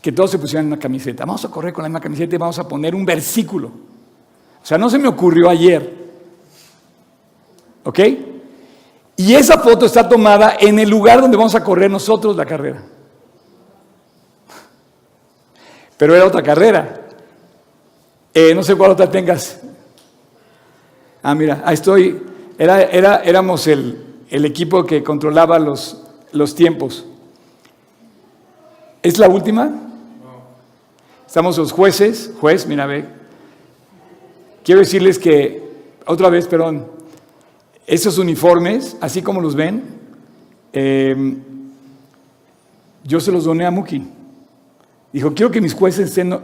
que 0.00 0.12
todos 0.12 0.30
se 0.30 0.38
pusieran 0.38 0.66
una 0.66 0.78
camiseta. 0.78 1.24
Vamos 1.24 1.44
a 1.44 1.50
correr 1.50 1.72
con 1.72 1.82
la 1.82 1.88
misma 1.88 2.00
camiseta 2.00 2.36
y 2.36 2.38
vamos 2.38 2.58
a 2.58 2.68
poner 2.68 2.94
un 2.94 3.04
versículo. 3.04 3.68
O 4.62 4.66
sea, 4.66 4.78
no 4.78 4.88
se 4.88 4.98
me 4.98 5.08
ocurrió 5.08 5.48
ayer. 5.48 6.08
¿Ok? 7.84 7.98
Y 9.16 9.34
esa 9.34 9.58
foto 9.58 9.86
está 9.86 10.08
tomada 10.08 10.56
en 10.60 10.78
el 10.78 10.88
lugar 10.88 11.20
donde 11.20 11.36
vamos 11.36 11.56
a 11.56 11.64
correr 11.64 11.90
nosotros 11.90 12.36
la 12.36 12.46
carrera. 12.46 12.84
Pero 15.96 16.14
era 16.14 16.24
otra 16.24 16.42
carrera. 16.42 17.07
Eh, 18.40 18.54
no 18.54 18.62
sé 18.62 18.76
cuál 18.76 18.92
otra 18.92 19.10
tengas. 19.10 19.60
Ah, 21.24 21.34
mira, 21.34 21.60
ahí 21.64 21.74
estoy. 21.74 22.22
Era, 22.56 22.82
era, 22.82 23.16
éramos 23.24 23.66
el, 23.66 24.22
el, 24.30 24.44
equipo 24.44 24.86
que 24.86 25.02
controlaba 25.02 25.58
los, 25.58 26.04
los 26.30 26.54
tiempos. 26.54 27.04
¿Es 29.02 29.18
la 29.18 29.28
última? 29.28 29.72
Estamos 31.26 31.58
los 31.58 31.72
jueces. 31.72 32.30
Juez, 32.40 32.64
mira, 32.68 32.86
ve. 32.86 33.06
Quiero 34.62 34.82
decirles 34.82 35.18
que, 35.18 35.72
otra 36.06 36.30
vez, 36.30 36.46
perdón, 36.46 36.86
esos 37.88 38.18
uniformes, 38.18 38.96
así 39.00 39.20
como 39.20 39.40
los 39.40 39.56
ven, 39.56 39.82
em, 40.72 41.42
yo 43.02 43.18
se 43.18 43.32
los 43.32 43.46
doné 43.46 43.66
a 43.66 43.72
Muki. 43.72 44.06
Dijo, 45.12 45.34
quiero 45.34 45.50
que 45.50 45.60
mis 45.60 45.74
jueces 45.74 46.10
estén 46.10 46.38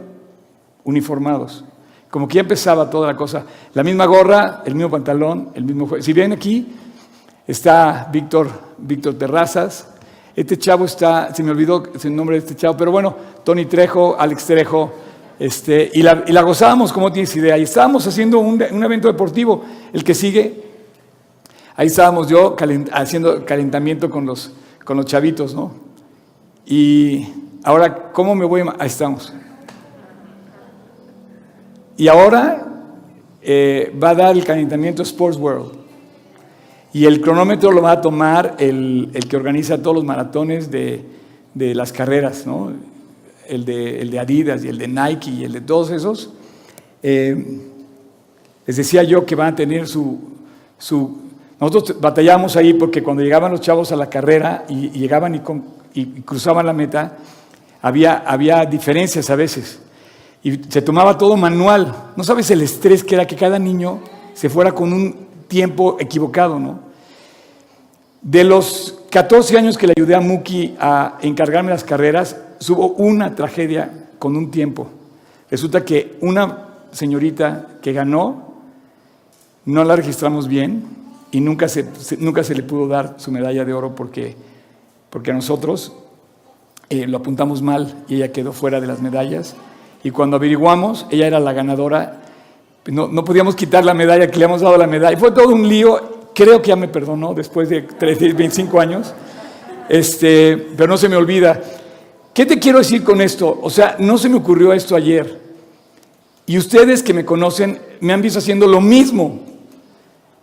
uniformados. 0.83 1.63
Como 2.15 2.29
que 2.29 2.35
ya 2.35 2.41
empezaba 2.43 2.89
toda 2.89 3.07
la 3.07 3.17
cosa. 3.17 3.43
La 3.73 3.83
misma 3.83 4.05
gorra, 4.05 4.61
el 4.65 4.73
mismo 4.73 4.89
pantalón, 4.89 5.49
el 5.53 5.65
mismo 5.65 5.85
juez. 5.85 6.05
Si 6.05 6.13
ven 6.13 6.31
aquí, 6.31 6.65
está 7.45 8.07
Víctor, 8.09 8.47
Víctor 8.77 9.15
Terrazas. 9.15 9.89
Este 10.33 10.57
chavo 10.57 10.85
está, 10.85 11.35
se 11.35 11.43
me 11.43 11.51
olvidó 11.51 11.83
el 12.01 12.15
nombre 12.15 12.37
de 12.37 12.39
este 12.39 12.55
chavo, 12.55 12.77
pero 12.77 12.89
bueno, 12.89 13.13
Tony 13.43 13.65
Trejo, 13.65 14.15
Alex 14.17 14.45
Trejo, 14.45 14.93
este, 15.37 15.91
y, 15.93 16.03
la, 16.03 16.23
y 16.25 16.31
la 16.31 16.41
gozábamos, 16.41 16.93
como 16.93 17.11
tienes 17.11 17.35
idea. 17.35 17.57
Y 17.57 17.63
estábamos 17.63 18.07
haciendo 18.07 18.39
un, 18.39 18.63
un 18.71 18.83
evento 18.85 19.09
deportivo. 19.09 19.65
El 19.91 20.05
que 20.05 20.13
sigue, 20.13 20.63
Ahí 21.75 21.87
estábamos 21.87 22.29
yo 22.29 22.55
haciendo 22.93 23.45
calentamiento 23.45 24.09
con 24.09 24.25
los, 24.25 24.53
con 24.85 24.95
los 24.95 25.05
chavitos, 25.05 25.53
¿no? 25.53 25.73
Y 26.65 27.27
ahora, 27.61 28.13
¿cómo 28.13 28.35
me 28.35 28.45
voy? 28.45 28.61
Ahí 28.79 28.87
estamos. 28.87 29.33
Y 31.97 32.07
ahora 32.07 32.65
eh, 33.41 33.93
va 34.01 34.09
a 34.09 34.15
dar 34.15 34.35
el 34.35 34.43
calentamiento 34.43 35.03
Sports 35.03 35.37
World. 35.37 35.71
Y 36.93 37.05
el 37.05 37.21
cronómetro 37.21 37.71
lo 37.71 37.81
va 37.81 37.91
a 37.91 38.01
tomar 38.01 38.55
el, 38.57 39.09
que 39.29 39.35
organiza 39.35 39.81
todos 39.81 39.95
los 39.95 40.05
maratones 40.05 40.71
de, 40.71 41.03
las 41.53 41.91
carreras, 41.91 42.45
¿no? 42.45 42.71
El 43.47 43.65
de, 43.65 44.01
el 44.01 44.09
de, 44.09 44.19
Adidas 44.19 44.63
y 44.63 44.69
el 44.69 44.77
de 44.77 44.87
Nike 44.87 45.29
y 45.29 45.43
el 45.43 45.51
de 45.51 45.61
todos 45.61 45.91
esos. 45.91 46.33
Eh, 47.03 47.61
les 48.65 48.77
decía 48.77 49.03
yo 49.03 49.25
que 49.25 49.35
van 49.35 49.53
a 49.53 49.55
tener 49.55 49.87
su, 49.87 50.19
su 50.77 51.25
nosotros 51.59 51.99
batallamos 52.01 52.55
ahí 52.57 52.73
porque 52.73 53.01
cuando 53.01 53.23
llegaban 53.23 53.51
los 53.51 53.61
chavos 53.61 53.91
a 53.91 53.95
la 53.95 54.09
carrera 54.09 54.65
y, 54.67 54.89
llegaban 54.89 55.35
y, 55.93 56.05
cruzaban 56.21 56.65
la 56.65 56.73
meta, 56.73 57.17
había, 57.81 58.17
había 58.17 58.65
diferencias 58.65 59.29
a 59.29 59.35
veces. 59.35 59.79
Y 60.45 60.61
se 60.69 60.83
tomaba 60.83 61.17
todo 61.17 61.35
manual. 61.35 62.11
No 62.15 62.23
sabes 62.23 62.51
el 62.51 62.61
estrés 62.61 63.03
que 63.03 63.15
era 63.15 63.25
que 63.25 63.35
cada 63.35 63.57
niño 63.57 63.99
se 64.35 64.47
fuera 64.47 64.73
con 64.73 64.93
un 64.93 65.25
tiempo 65.47 65.97
equivocado, 65.99 66.59
¿no? 66.59 66.81
De 68.21 68.43
los 68.43 68.99
14 69.09 69.57
años 69.57 69.75
que 69.75 69.87
le 69.87 69.93
ayudé 69.97 70.13
a 70.13 70.19
Muki 70.19 70.75
a 70.79 71.17
encargarme 71.23 71.71
las 71.71 71.83
carreras, 71.83 72.37
hubo 72.69 72.89
una 72.89 73.33
tragedia 73.33 74.09
con 74.19 74.35
un 74.35 74.51
tiempo. 74.51 74.87
Resulta 75.49 75.83
que 75.83 76.15
una 76.21 76.67
señorita 76.91 77.79
que 77.81 77.91
ganó, 77.91 78.53
no 79.65 79.83
la 79.83 79.95
registramos 79.95 80.47
bien 80.47 80.83
y 81.31 81.41
nunca 81.41 81.67
se, 81.67 81.87
nunca 82.19 82.43
se 82.43 82.53
le 82.53 82.61
pudo 82.61 82.87
dar 82.87 83.15
su 83.17 83.31
medalla 83.31 83.65
de 83.65 83.73
oro 83.73 83.95
porque, 83.95 84.35
porque 85.09 85.33
nosotros 85.33 85.91
eh, 86.91 87.07
lo 87.07 87.17
apuntamos 87.17 87.63
mal 87.63 88.03
y 88.07 88.17
ella 88.17 88.31
quedó 88.31 88.53
fuera 88.53 88.79
de 88.79 88.85
las 88.85 89.01
medallas. 89.01 89.55
Y 90.05 90.11
cuando 90.11 90.37
averiguamos, 90.37 91.07
ella 91.09 91.25
era 91.25 91.39
la 91.39 91.51
ganadora. 91.51 92.21
No, 92.85 93.07
no 93.07 93.25
podíamos 93.25 93.55
quitar 93.55 93.83
la 93.83 93.95
medalla 93.95 94.29
que 94.29 94.37
le 94.37 94.45
hemos 94.45 94.61
dado 94.61 94.77
la 94.77 94.85
medalla. 94.85 95.17
Fue 95.17 95.31
todo 95.31 95.47
un 95.47 95.67
lío. 95.67 96.29
Creo 96.35 96.61
que 96.61 96.67
ya 96.67 96.75
me 96.75 96.87
perdonó 96.87 97.33
después 97.33 97.69
de 97.69 97.81
25 97.81 98.79
años. 98.79 99.15
Este, 99.89 100.57
pero 100.77 100.89
no 100.89 100.95
se 100.95 101.09
me 101.09 101.15
olvida. 101.15 101.59
¿Qué 102.35 102.45
te 102.45 102.59
quiero 102.59 102.77
decir 102.77 103.03
con 103.03 103.19
esto? 103.19 103.57
O 103.63 103.71
sea, 103.71 103.95
no 103.97 104.19
se 104.19 104.29
me 104.29 104.35
ocurrió 104.35 104.73
esto 104.73 104.95
ayer. 104.95 105.39
Y 106.45 106.59
ustedes 106.59 107.01
que 107.01 107.11
me 107.11 107.25
conocen 107.25 107.79
me 107.99 108.13
han 108.13 108.21
visto 108.21 108.37
haciendo 108.37 108.67
lo 108.67 108.81
mismo 108.81 109.39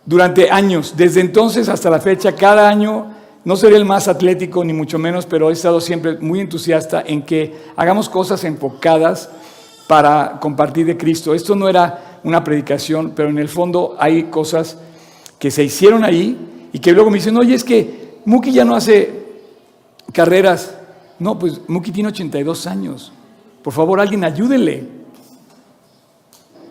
durante 0.04 0.50
años. 0.50 0.94
Desde 0.96 1.20
entonces 1.20 1.68
hasta 1.68 1.88
la 1.88 2.00
fecha, 2.00 2.34
cada 2.34 2.68
año, 2.68 3.14
no 3.44 3.54
seré 3.54 3.76
el 3.76 3.84
más 3.84 4.08
atlético 4.08 4.64
ni 4.64 4.72
mucho 4.72 4.98
menos, 4.98 5.24
pero 5.24 5.50
he 5.50 5.52
estado 5.52 5.80
siempre 5.80 6.18
muy 6.18 6.40
entusiasta 6.40 7.04
en 7.06 7.22
que 7.22 7.54
hagamos 7.76 8.08
cosas 8.08 8.42
enfocadas 8.42 9.30
para 9.92 10.40
compartir 10.40 10.86
de 10.86 10.96
Cristo. 10.96 11.34
Esto 11.34 11.54
no 11.54 11.68
era 11.68 12.20
una 12.24 12.42
predicación, 12.42 13.12
pero 13.14 13.28
en 13.28 13.36
el 13.36 13.50
fondo 13.50 13.94
hay 13.98 14.22
cosas 14.22 14.78
que 15.38 15.50
se 15.50 15.62
hicieron 15.62 16.02
ahí 16.02 16.70
y 16.72 16.78
que 16.78 16.92
luego 16.92 17.10
me 17.10 17.18
dicen, 17.18 17.36
oye, 17.36 17.54
es 17.54 17.62
que 17.62 18.16
Muki 18.24 18.52
ya 18.52 18.64
no 18.64 18.74
hace 18.74 19.12
carreras. 20.10 20.74
No, 21.18 21.38
pues 21.38 21.60
Muki 21.68 21.92
tiene 21.92 22.08
82 22.08 22.66
años. 22.66 23.12
Por 23.62 23.74
favor, 23.74 24.00
alguien 24.00 24.24
ayúdele. 24.24 24.88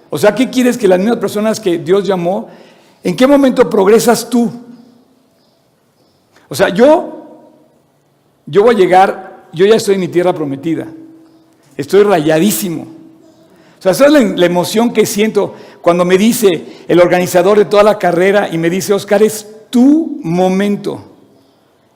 O 0.09 0.17
sea, 0.17 0.33
¿qué 0.33 0.49
quieres 0.49 0.75
que 0.75 0.87
las 0.87 0.97
mismas 0.97 1.19
personas 1.19 1.59
que 1.59 1.77
Dios 1.77 2.07
llamó, 2.07 2.49
en 3.03 3.15
qué 3.15 3.27
momento 3.27 3.69
progresas 3.69 4.27
tú? 4.31 4.49
O 6.49 6.55
sea, 6.55 6.69
yo, 6.69 7.51
yo 8.47 8.63
voy 8.63 8.73
a 8.73 8.77
llegar, 8.79 9.45
yo 9.53 9.67
ya 9.67 9.75
estoy 9.75 9.93
en 9.93 10.01
mi 10.01 10.07
tierra 10.07 10.33
prometida. 10.33 10.87
Estoy 11.77 12.01
rayadísimo. 12.01 13.00
O 13.81 13.83
sea, 13.83 13.93
esa 13.93 14.05
es 14.05 14.11
la, 14.11 14.45
emoción 14.45 14.93
que 14.93 15.07
siento 15.07 15.55
cuando 15.81 16.05
me 16.05 16.15
dice 16.15 16.83
el 16.87 16.99
organizador 16.99 17.57
de 17.57 17.65
toda 17.65 17.81
la 17.81 17.97
carrera 17.97 18.47
y 18.51 18.59
me 18.59 18.69
dice, 18.69 18.93
Oscar, 18.93 19.23
es 19.23 19.47
tu 19.71 20.19
momento, 20.21 21.01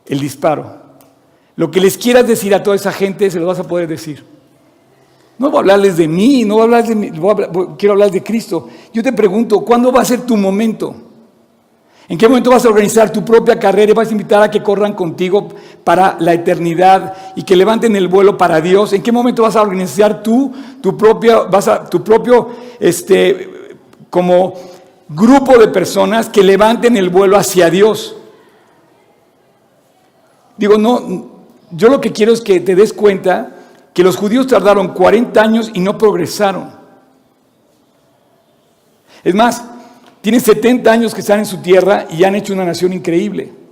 el 0.08 0.20
disparo. 0.20 0.78
Lo 1.56 1.70
que 1.70 1.80
les 1.80 1.96
quieras 1.96 2.26
decir 2.26 2.56
a 2.56 2.64
toda 2.64 2.76
esa 2.76 2.92
gente, 2.92 3.30
se 3.30 3.40
lo 3.40 3.46
vas 3.46 3.60
a 3.60 3.68
poder 3.68 3.88
decir. 3.88 4.26
No 5.38 5.52
voy 5.52 5.58
a 5.58 5.60
hablarles 5.60 5.96
de 5.96 6.08
mí, 6.08 6.44
no 6.44 6.56
voy 6.56 6.62
a 6.62 6.64
hablar 6.64 6.88
de 6.88 6.96
mí, 6.96 7.12
quiero 7.78 7.94
hablar 7.94 8.10
de 8.10 8.24
Cristo. 8.24 8.68
Yo 8.92 9.04
te 9.04 9.14
pregunto, 9.14 9.60
¿cuándo 9.62 9.92
va 9.92 10.02
a 10.02 10.06
ser 10.06 10.22
tu 10.22 10.36
momento? 10.36 10.96
¿En 12.08 12.18
qué 12.18 12.28
momento 12.28 12.50
vas 12.50 12.66
a 12.66 12.70
organizar 12.70 13.14
tu 13.14 13.24
propia 13.24 13.60
carrera 13.60 13.92
y 13.92 13.96
vas 13.96 14.10
a 14.10 14.12
invitar 14.12 14.42
a 14.42 14.50
que 14.50 14.64
corran 14.64 14.94
contigo 14.94 15.50
para 15.86 16.18
la 16.20 16.34
eternidad 16.34 17.14
y 17.36 17.44
que 17.44 17.56
levanten 17.56 17.96
el 17.96 18.10
vuelo 18.10 18.38
para 18.38 18.60
Dios? 18.60 18.92
¿En 18.92 19.02
qué 19.02 19.14
momento 19.14 19.44
vas 19.44 19.56
a 19.56 19.62
organizar 19.62 20.22
tú 20.22 20.52
tu 20.82 20.98
a, 21.32 21.86
tu 21.86 22.04
propio, 22.04 22.50
este, 22.80 23.78
como 24.10 24.54
grupo 25.08 25.58
de 25.58 25.70
personas 25.70 26.28
que 26.28 26.44
levanten 26.44 26.98
el 26.98 27.10
vuelo 27.10 27.38
hacia 27.38 27.70
Dios? 27.70 28.18
Digo, 30.58 30.78
no, 30.78 31.46
yo 31.72 31.90
lo 31.90 32.02
que 32.02 32.12
quiero 32.12 32.34
es 32.34 32.42
que 32.42 32.60
te 32.60 32.76
des 32.76 32.92
cuenta 32.92 33.52
que 33.94 34.04
los 34.04 34.18
judíos 34.18 34.48
tardaron 34.48 34.90
40 34.90 35.42
años 35.42 35.72
y 35.74 35.80
no 35.80 35.98
progresaron. 35.98 36.72
Es 39.24 39.36
más, 39.36 39.64
tienen 40.22 40.42
70 40.42 40.92
años 40.92 41.14
que 41.14 41.22
están 41.22 41.40
en 41.40 41.46
su 41.46 41.58
tierra 41.58 42.08
y 42.10 42.24
han 42.24 42.34
hecho 42.34 42.54
una 42.54 42.66
nación 42.66 42.92
increíble. 42.94 43.65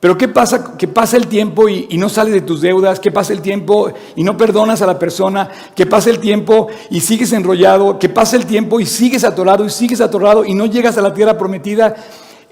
Pero 0.00 0.16
¿qué 0.16 0.28
pasa? 0.28 0.76
Que 0.76 0.86
pasa 0.86 1.16
el 1.16 1.26
tiempo 1.26 1.68
y, 1.68 1.88
no 1.98 2.08
sales 2.08 2.32
de 2.32 2.40
tus 2.42 2.60
deudas, 2.60 3.00
¿Qué 3.00 3.10
pasa 3.10 3.32
el 3.32 3.40
tiempo 3.40 3.92
y 4.14 4.22
no 4.22 4.36
perdonas 4.36 4.80
a 4.80 4.86
la 4.86 4.98
persona, 4.98 5.50
¿Qué 5.74 5.86
pasa 5.86 6.10
el 6.10 6.20
tiempo 6.20 6.68
y 6.90 7.00
sigues 7.00 7.32
enrollado, 7.32 7.98
¿Qué 7.98 8.08
pasa 8.08 8.36
el 8.36 8.46
tiempo 8.46 8.78
y 8.78 8.86
sigues 8.86 9.24
atorado 9.24 9.64
y 9.64 9.70
sigues 9.70 10.00
atorado 10.00 10.44
y 10.44 10.54
no 10.54 10.66
llegas 10.66 10.96
a 10.98 11.02
la 11.02 11.12
tierra 11.12 11.36
prometida. 11.36 11.96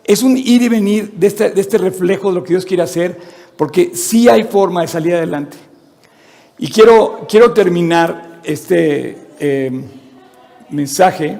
Es 0.05 0.23
un 0.23 0.37
ir 0.37 0.63
y 0.63 0.69
venir 0.69 1.13
de 1.13 1.29
este, 1.29 1.61
este 1.61 1.79
reflejo 1.79 2.29
de 2.29 2.35
lo 2.35 2.43
que 2.43 2.51
Dios 2.51 2.65
quiere 2.65 2.83
hacer, 2.83 3.17
porque 3.57 3.93
sí 3.95 4.29
hay 4.29 4.45
forma 4.45 4.83
de 4.83 4.89
salir 4.89 5.15
adelante. 5.15 5.57
Y 6.59 6.69
quiero, 6.69 7.27
quiero 7.29 7.53
terminar 7.53 8.41
este 8.43 9.19
eh, 9.39 9.71
mensaje 10.71 11.39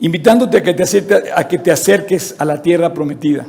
invitándote 0.00 0.58
a 0.58 0.62
que, 0.62 0.74
te 0.74 1.32
a 1.34 1.48
que 1.48 1.58
te 1.58 1.70
acerques 1.70 2.34
a 2.38 2.44
la 2.44 2.62
tierra 2.62 2.92
prometida. 2.94 3.46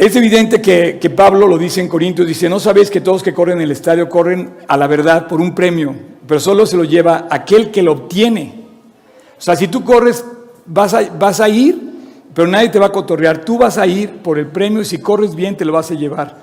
Es 0.00 0.16
evidente 0.16 0.62
que, 0.62 1.10
Pablo 1.10 1.46
lo 1.46 1.58
dice 1.58 1.78
en 1.78 1.86
Corintios, 1.86 2.26
dice, 2.26 2.48
no 2.48 2.58
sabéis 2.58 2.88
que 2.90 3.02
todos 3.02 3.22
que 3.22 3.34
corren 3.34 3.58
en 3.58 3.64
el 3.64 3.72
estadio 3.72 4.08
corren 4.08 4.54
a 4.66 4.78
la 4.78 4.86
verdad 4.86 5.28
por 5.28 5.42
un 5.42 5.54
premio, 5.54 5.94
pero 6.26 6.40
solo 6.40 6.64
se 6.64 6.78
lo 6.78 6.84
lleva 6.84 7.28
aquel 7.30 7.70
que 7.70 7.82
lo 7.82 7.92
obtiene. 7.92 8.64
O 9.38 9.42
sea, 9.42 9.56
si 9.56 9.68
tú 9.68 9.84
corres, 9.84 10.24
vas 10.64 10.94
a, 10.94 11.48
ir, 11.50 11.78
pero 12.32 12.48
nadie 12.48 12.70
te 12.70 12.78
va 12.78 12.86
a 12.86 12.92
cotorrear, 12.92 13.44
tú 13.44 13.58
vas 13.58 13.76
a 13.76 13.86
ir 13.86 14.22
por 14.22 14.38
el 14.38 14.46
premio 14.46 14.80
y 14.80 14.86
si 14.86 15.02
corres 15.02 15.34
bien 15.34 15.54
te 15.54 15.66
lo 15.66 15.74
vas 15.74 15.90
a 15.90 15.94
llevar. 15.94 16.34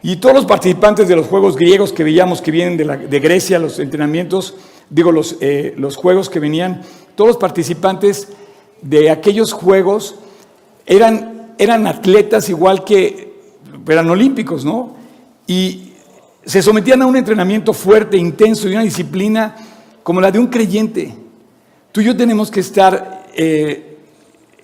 Y 0.00 0.14
todos 0.18 0.36
los 0.36 0.46
participantes 0.46 1.08
de 1.08 1.16
los 1.16 1.26
juegos 1.26 1.56
griegos 1.56 1.92
que 1.92 2.04
veíamos 2.04 2.40
que 2.40 2.52
vienen 2.52 2.76
de, 2.76 3.18
Grecia, 3.18 3.58
los 3.58 3.80
entrenamientos, 3.80 4.54
digo, 4.90 5.10
eh, 5.40 5.74
los 5.76 5.96
juegos 5.96 6.30
que 6.30 6.38
venían, 6.38 6.82
todos 7.16 7.30
los 7.30 7.36
participantes 7.36 8.28
de 8.80 9.10
aquellos 9.10 9.52
juegos 9.52 10.14
eran, 10.86 11.35
eran 11.58 11.86
atletas 11.86 12.48
igual 12.48 12.84
que, 12.84 13.34
eran 13.88 14.10
olímpicos, 14.10 14.64
¿no? 14.64 14.96
Y 15.46 15.92
se 16.44 16.60
sometían 16.62 17.02
a 17.02 17.06
un 17.06 17.16
entrenamiento 17.16 17.72
fuerte, 17.72 18.16
intenso 18.16 18.68
y 18.68 18.72
una 18.72 18.82
disciplina 18.82 19.54
como 20.02 20.20
la 20.20 20.30
de 20.30 20.38
un 20.38 20.48
creyente. 20.48 21.14
Tú 21.92 22.00
y 22.00 22.04
yo 22.04 22.16
tenemos 22.16 22.50
que 22.50 22.60
estar 22.60 23.26
eh, 23.34 23.98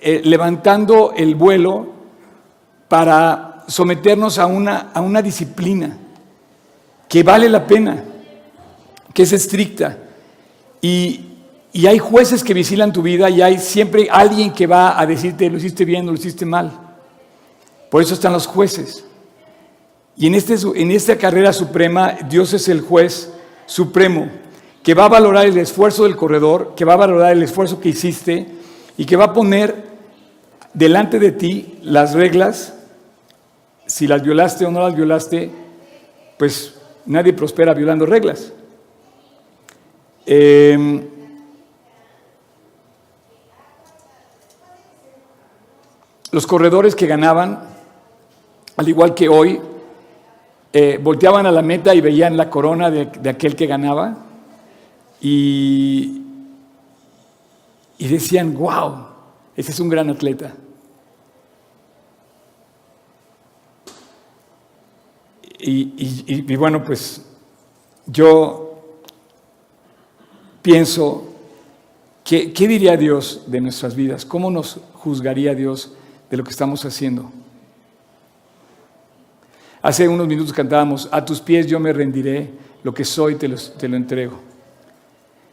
eh, 0.00 0.20
levantando 0.24 1.12
el 1.16 1.34
vuelo 1.34 1.86
para 2.88 3.64
someternos 3.68 4.38
a 4.38 4.46
una, 4.46 4.90
a 4.92 5.00
una 5.00 5.22
disciplina 5.22 5.96
que 7.08 7.22
vale 7.22 7.48
la 7.48 7.66
pena, 7.66 8.02
que 9.12 9.22
es 9.22 9.32
estricta. 9.32 9.98
Y, 10.80 11.28
hay 11.86 11.98
jueces 11.98 12.44
que 12.44 12.52
vigilan 12.52 12.92
tu 12.92 13.00
vida 13.00 13.30
y 13.30 13.40
hay 13.40 13.58
siempre 13.58 14.08
alguien 14.10 14.52
que 14.52 14.66
va 14.66 15.00
a 15.00 15.06
decirte 15.06 15.48
lo 15.48 15.56
hiciste 15.56 15.86
bien 15.86 16.06
o 16.06 16.12
lo 16.12 16.18
hiciste 16.18 16.44
mal. 16.44 16.70
Por 17.92 18.00
eso 18.00 18.14
están 18.14 18.32
los 18.32 18.46
jueces. 18.46 19.04
Y 20.16 20.26
en, 20.26 20.34
este, 20.34 20.54
en 20.76 20.90
esta 20.90 21.18
carrera 21.18 21.52
suprema, 21.52 22.16
Dios 22.26 22.54
es 22.54 22.66
el 22.68 22.80
juez 22.80 23.30
supremo, 23.66 24.30
que 24.82 24.94
va 24.94 25.04
a 25.04 25.10
valorar 25.10 25.44
el 25.44 25.58
esfuerzo 25.58 26.04
del 26.04 26.16
corredor, 26.16 26.72
que 26.74 26.86
va 26.86 26.94
a 26.94 26.96
valorar 26.96 27.32
el 27.32 27.42
esfuerzo 27.42 27.80
que 27.80 27.90
hiciste 27.90 28.46
y 28.96 29.04
que 29.04 29.16
va 29.16 29.26
a 29.26 29.32
poner 29.34 29.74
delante 30.72 31.18
de 31.18 31.32
ti 31.32 31.80
las 31.82 32.14
reglas 32.14 32.72
si 33.86 34.06
las 34.06 34.22
violaste 34.22 34.64
o 34.64 34.70
no 34.70 34.80
las 34.80 34.96
violaste, 34.96 35.50
pues 36.38 36.72
nadie 37.04 37.34
prospera 37.34 37.74
violando 37.74 38.06
reglas. 38.06 38.54
Em, 40.24 41.06
los 46.30 46.46
corredores 46.46 46.94
que 46.94 47.06
ganaban, 47.06 47.71
al 48.76 48.88
igual 48.88 49.14
que 49.14 49.28
hoy, 49.28 49.60
eh, 50.72 50.98
volteaban 51.02 51.46
a 51.46 51.50
la 51.50 51.62
meta 51.62 51.94
y 51.94 52.00
veían 52.00 52.36
la 52.36 52.48
corona 52.48 52.90
de, 52.90 53.28
aquel 53.28 53.54
que 53.54 53.66
ganaba 53.66 54.16
y, 55.20 56.22
y 57.98 58.08
decían, 58.08 58.54
wow, 58.54 59.06
ese 59.54 59.72
es 59.72 59.80
un 59.80 59.88
gran 59.88 60.08
atleta. 60.08 60.54
Y, 65.64 66.56
bueno, 66.56 66.82
pues 66.82 67.24
yo 68.06 68.96
pienso, 70.60 71.32
¿qué, 72.24 72.52
¿qué 72.52 72.66
diría 72.66 72.96
Dios 72.96 73.44
de 73.46 73.60
nuestras 73.60 73.94
vidas? 73.94 74.24
¿Cómo 74.24 74.50
nos 74.50 74.80
juzgaría 74.94 75.54
Dios 75.54 75.92
de 76.30 76.36
lo 76.36 76.42
que 76.42 76.50
estamos 76.50 76.84
haciendo? 76.84 77.30
Hace 79.82 80.06
unos 80.06 80.28
minutos 80.28 80.52
cantábamos, 80.52 81.08
a 81.10 81.24
tus 81.24 81.40
pies 81.40 81.66
yo 81.66 81.80
me 81.80 81.92
rendiré, 81.92 82.50
lo 82.84 82.94
que 82.94 83.04
soy 83.04 83.34
te 83.34 83.48
lo, 83.48 83.56
te 83.56 83.88
lo 83.88 83.96
entrego. 83.96 84.38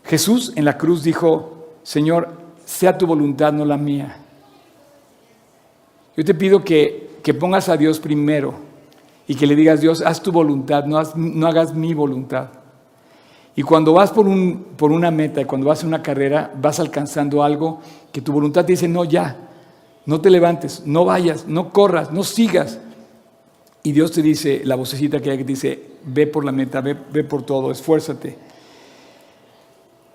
Jesús 0.04 0.54
en 0.56 0.66
la 0.66 0.78
cruz 0.78 1.04
dijo, 1.04 1.70
Señor, 1.84 2.30
sea 2.66 2.98
tu 2.98 3.08
voluntad, 3.08 3.52
no 3.52 3.66
la 3.66 3.78
mía. 3.78 4.18
Yo 6.16 6.24
te 6.24 6.34
pido 6.34 6.64
que, 6.64 7.20
que 7.24 7.34
pongas 7.34 7.70
a 7.70 7.78
Dios 7.78 8.00
primero 8.00 8.54
y 9.28 9.36
que 9.36 9.48
le 9.48 9.56
digas, 9.56 9.82
Dios, 9.82 10.04
haz 10.06 10.22
tu 10.22 10.32
voluntad, 10.32 10.86
no, 10.86 11.02
no 11.16 11.48
hagas 11.48 11.74
mi 11.74 11.94
voluntad. 11.94 12.50
Y 13.56 13.64
cuando 13.64 13.94
vas 13.94 14.12
por, 14.12 14.28
un, 14.28 14.68
por 14.78 14.92
una 14.92 15.12
meta, 15.12 15.46
cuando 15.46 15.68
vas 15.68 15.82
en 15.82 15.90
una 15.90 16.04
carrera, 16.04 16.52
vas 16.60 16.80
alcanzando 16.80 17.44
algo 17.44 17.82
que 18.12 18.22
tu 18.22 18.32
voluntad 18.32 18.66
te 18.66 18.74
dice, 18.74 18.88
no, 18.88 19.04
ya, 19.06 19.36
no 20.06 20.22
te 20.22 20.30
levantes, 20.30 20.84
no 20.86 21.06
vayas, 21.06 21.46
no 21.48 21.70
corras, 21.72 22.12
no 22.12 22.24
sigas. 22.24 22.80
Y 23.90 23.92
Dios 23.92 24.12
te 24.12 24.22
dice, 24.22 24.62
la 24.66 24.76
vocecita 24.76 25.20
que 25.20 25.32
hay 25.32 25.40
que 25.40 25.44
dice, 25.44 25.84
ve 26.04 26.28
por 26.28 26.46
la 26.46 26.52
meta, 26.52 26.80
ve, 26.80 26.96
ve 27.12 27.24
por 27.24 27.42
todo, 27.44 27.72
esfuérzate. 27.72 28.38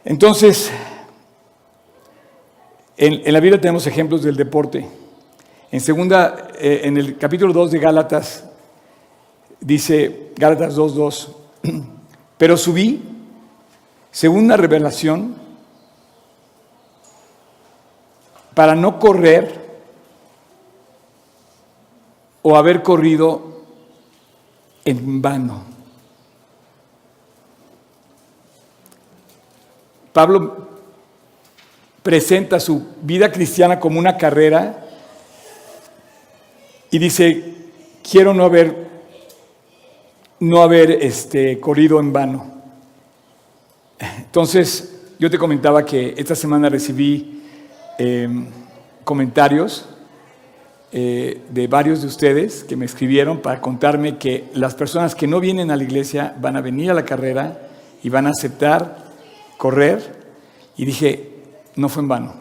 Entonces, 0.05 0.71
en, 2.97 3.23
en, 3.25 3.33
la 3.33 3.41
Biblia 3.41 3.61
tenemos 3.61 3.85
ejemplos 3.89 4.23
del 4.23 4.37
deporte. 4.37 4.87
En, 5.73 5.81
segunda, 5.81 6.51
eh, 6.57 6.83
en 6.85 6.97
el 6.99 7.19
capítulo 7.19 7.53
2 7.53 7.73
de 7.73 7.79
Gálatas, 7.81 8.49
dice 9.59 10.31
Gálatas 10.37 10.79
2.2, 10.79 11.35
pero 12.39 12.57
subí, 12.57 13.03
según 14.13 14.45
una 14.45 14.57
revelación, 14.57 15.35
para 18.55 18.77
no 18.77 19.01
correr 19.01 19.65
o 22.43 22.57
haber 22.57 22.85
corrido 22.85 23.53
en 24.85 25.23
vano. 25.23 25.65
Pablo 30.13 30.69
presenta 32.03 32.61
su 32.61 32.87
vida 33.03 33.33
cristiana 33.33 33.81
como 33.81 33.99
una 33.99 34.17
carrera 34.17 34.87
y 36.91 36.99
dice, 36.99 37.55
quiero 38.09 38.33
no 38.35 38.45
haber, 38.45 38.89
no 40.39 40.63
haber 40.63 40.91
este, 40.91 41.59
corrido 41.59 41.99
en 41.99 42.13
vano. 42.13 42.55
Entonces, 43.99 44.95
yo 45.19 45.31
te 45.31 45.39
comentaba 45.39 45.85
que 45.85 46.15
esta 46.17 46.35
semana 46.35 46.69
recibí 46.69 47.43
eh, 47.99 48.29
comentarios 49.05 49.89
eh, 50.97 51.41
de 51.51 51.67
varios 51.67 52.03
de 52.03 52.07
ustedes 52.07 52.63
que 52.63 52.77
me 52.77 52.85
escribieron 52.85 53.41
para 53.41 53.61
contarme 53.61 54.17
que 54.17 54.49
las 54.55 54.77
personas 54.77 55.17
que 55.17 55.27
no 55.27 55.41
vienen 55.41 55.73
a 55.73 55.77
la 55.77 55.83
iglesia 55.83 56.37
van 56.41 56.55
a 56.55 56.61
venir 56.61 56.89
a 56.89 56.95
la 56.95 57.05
carrera 57.05 57.69
y 58.05 58.11
van 58.11 58.29
a 58.29 58.31
aceptar 58.31 59.05
correr. 59.59 60.23
Y 60.77 60.85
dije, 60.85 61.33
no 61.75 61.89
fue 61.89 62.05
en 62.05 62.09
vano. 62.09 62.35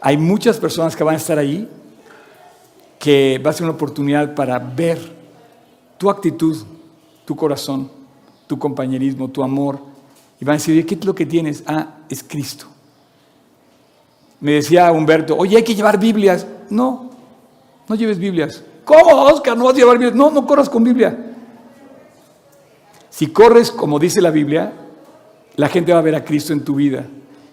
Hay 0.00 0.16
muchas 0.16 0.58
personas 0.58 0.94
que 0.94 1.02
van 1.02 1.16
a 1.16 1.18
estar 1.18 1.36
ahí 1.36 1.68
que 3.00 3.42
va 3.44 3.50
a 3.50 3.52
ser 3.52 3.64
una 3.64 3.74
oportunidad 3.74 4.36
para 4.36 4.56
ver 4.60 5.00
tu 5.98 6.08
actitud, 6.08 6.56
tu 7.24 7.34
corazón, 7.34 7.90
tu 8.46 8.56
compañerismo, 8.56 9.30
tu 9.30 9.42
amor. 9.42 9.80
Y 10.40 10.44
van 10.44 10.54
a 10.54 10.58
decir, 10.58 10.86
¿qué 10.86 10.94
es 10.94 11.04
lo 11.04 11.16
que 11.16 11.26
tienes? 11.26 11.64
Ah, 11.66 11.96
es 12.08 12.22
Cristo. 12.22 12.66
Me 14.38 14.52
decía 14.52 14.92
Humberto, 14.92 15.36
oye, 15.36 15.56
hay 15.56 15.64
que 15.64 15.74
llevar 15.74 15.98
Biblias. 15.98 16.46
No, 16.70 17.13
no 17.88 17.94
lleves 17.94 18.18
Biblias. 18.18 18.62
¿Cómo, 18.84 19.22
Oscar? 19.24 19.56
No 19.56 19.64
vas 19.64 19.74
a 19.74 19.78
llevar 19.78 19.98
Biblias. 19.98 20.16
No, 20.16 20.30
no 20.30 20.46
corras 20.46 20.68
con 20.68 20.84
Biblia. 20.84 21.16
Si 23.10 23.28
corres 23.28 23.70
como 23.70 23.98
dice 23.98 24.20
la 24.20 24.30
Biblia, 24.30 24.72
la 25.56 25.68
gente 25.68 25.92
va 25.92 26.00
a 26.00 26.02
ver 26.02 26.14
a 26.14 26.24
Cristo 26.24 26.52
en 26.52 26.64
tu 26.64 26.74
vida 26.74 27.06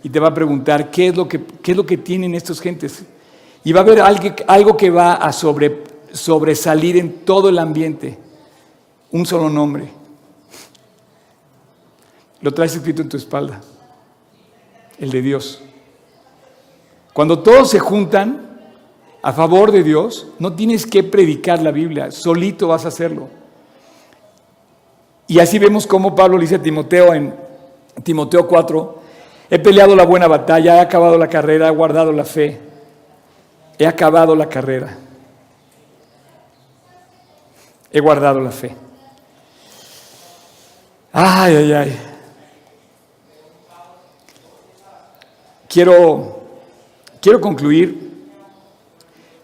y 0.03 0.09
te 0.09 0.19
va 0.19 0.29
a 0.29 0.33
preguntar 0.33 0.89
qué 0.89 1.09
es 1.09 1.15
lo 1.15 1.27
que, 1.27 1.43
qué 1.61 1.71
es 1.71 1.77
lo 1.77 1.85
que 1.85 1.97
tienen 1.97 2.33
estas 2.33 2.59
gentes. 2.59 3.03
Y 3.63 3.71
va 3.71 3.81
a 3.81 3.83
haber 3.83 4.01
algo, 4.01 4.35
algo 4.47 4.75
que 4.75 4.89
va 4.89 5.13
a 5.13 5.31
sobre, 5.31 5.83
sobresalir 6.11 6.97
en 6.97 7.19
todo 7.25 7.49
el 7.49 7.59
ambiente. 7.59 8.17
Un 9.11 9.25
solo 9.25 9.49
nombre. 9.49 9.91
Lo 12.41 12.51
traes 12.53 12.75
escrito 12.75 13.03
en 13.03 13.09
tu 13.09 13.17
espalda. 13.17 13.61
El 14.97 15.11
de 15.11 15.21
Dios. 15.21 15.61
Cuando 17.13 17.39
todos 17.39 17.69
se 17.69 17.79
juntan, 17.79 18.50
a 19.21 19.33
favor 19.33 19.71
de 19.71 19.83
Dios, 19.83 20.27
no 20.39 20.53
tienes 20.53 20.85
que 20.85 21.03
predicar 21.03 21.61
la 21.61 21.71
Biblia, 21.71 22.11
solito 22.11 22.67
vas 22.67 22.85
a 22.85 22.87
hacerlo. 22.87 23.29
Y 25.27 25.39
así 25.39 25.59
vemos 25.59 25.85
cómo 25.85 26.15
Pablo 26.15 26.39
dice 26.39 26.55
a 26.55 26.61
Timoteo 26.61 27.13
en 27.13 27.33
Timoteo 28.03 28.47
4, 28.47 29.01
he 29.49 29.59
peleado 29.59 29.95
la 29.95 30.05
buena 30.05 30.27
batalla, 30.27 30.77
he 30.77 30.79
acabado 30.79 31.17
la 31.17 31.27
carrera, 31.27 31.67
he 31.67 31.71
guardado 31.71 32.11
la 32.11 32.25
fe, 32.25 32.59
he 33.77 33.85
acabado 33.85 34.35
la 34.35 34.49
carrera, 34.49 34.97
he 37.91 37.99
guardado 37.99 38.39
la 38.39 38.51
fe. 38.51 38.75
Ay, 41.13 41.55
ay, 41.55 41.73
ay. 41.73 41.99
Quiero, 45.67 46.41
quiero 47.21 47.39
concluir 47.39 48.10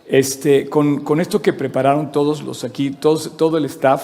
este, 0.09 0.69
con, 0.69 1.01
con, 1.01 1.19
esto 1.19 1.41
que 1.41 1.53
prepararon 1.53 2.11
todos 2.11 2.41
los 2.41 2.63
aquí, 2.63 2.91
todos, 2.91 3.35
todo 3.35 3.57
el 3.57 3.65
staff, 3.65 4.03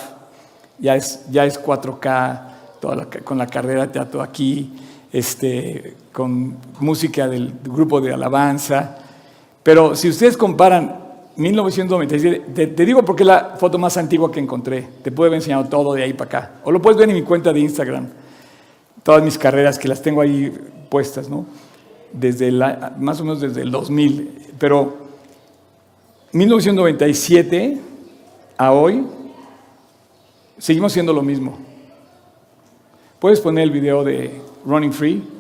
ya 0.80 0.96
es, 0.96 1.26
ya 1.32 1.46
es 1.46 1.62
4K, 1.62 2.42
toda 2.82 2.96
la, 2.96 3.06
con 3.06 3.38
la 3.38 3.48
carrera 3.48 3.86
de 3.86 3.94
teatro 3.94 4.22
aquí, 4.22 4.74
este, 5.12 5.96
con 6.12 6.58
música 6.80 7.28
del 7.28 7.54
grupo 7.64 8.02
de 8.02 8.14
alabanza. 8.14 8.98
Pero 9.62 9.96
si 9.96 10.10
ustedes 10.10 10.36
comparan 10.36 11.00
1997, 11.38 12.52
te, 12.54 12.68
te, 12.68 12.86
digo 12.86 13.06
porque 13.06 13.24
es 13.24 13.28
la 13.28 13.56
foto 13.58 13.78
más 13.78 13.96
antigua 13.96 14.30
que 14.30 14.42
encontré, 14.42 14.86
te 15.02 15.12
puedo 15.12 15.30
haber 15.30 15.38
enseñado 15.38 15.66
todo 15.66 15.94
de 15.94 16.04
ahí 16.04 16.14
para 16.14 16.28
acá, 16.28 16.52
o 16.66 16.72
lo 16.72 16.82
puedes 16.82 16.98
ver 16.98 17.10
en 17.10 17.16
mi 17.16 17.22
cuenta 17.22 17.54
de 17.54 17.62
Instagram, 17.62 18.10
todas 19.04 19.24
mis 19.24 19.38
carreras 19.38 19.80
que 19.80 19.88
las 19.88 20.02
tengo 20.02 20.22
ahí 20.22 20.52
puestas, 20.90 21.30
¿no? 21.30 21.46
Desde 22.12 22.52
la, 22.52 22.94
más 23.00 23.22
o 23.22 23.24
menos 23.24 23.42
desde 23.42 23.62
el 23.62 23.72
2000, 23.72 24.54
pero 24.60 25.03
1997 26.34 27.78
a 28.58 28.72
hoy, 28.72 29.06
seguimos 30.58 30.92
siendo 30.92 31.14
lo 31.14 31.22
mismo. 31.22 31.60
¿Puedes 33.20 33.40
poner 33.40 33.66
el 33.66 33.72
video 33.72 34.04
de 34.04 34.42
Running 34.66 34.92
Free? 34.92 35.33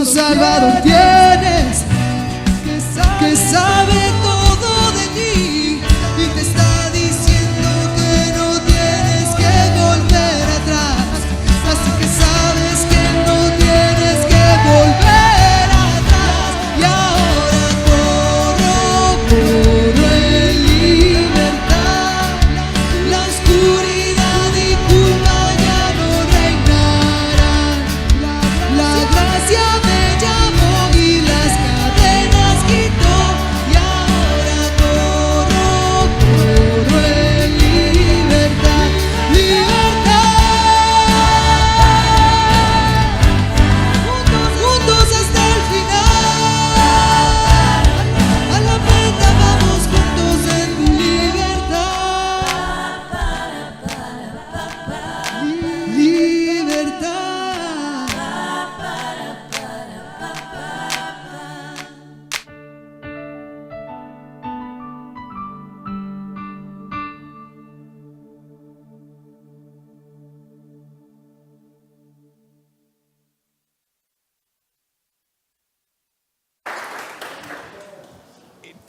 Un 0.00 0.06
Salvador 0.06 0.80
tienes 0.80 1.49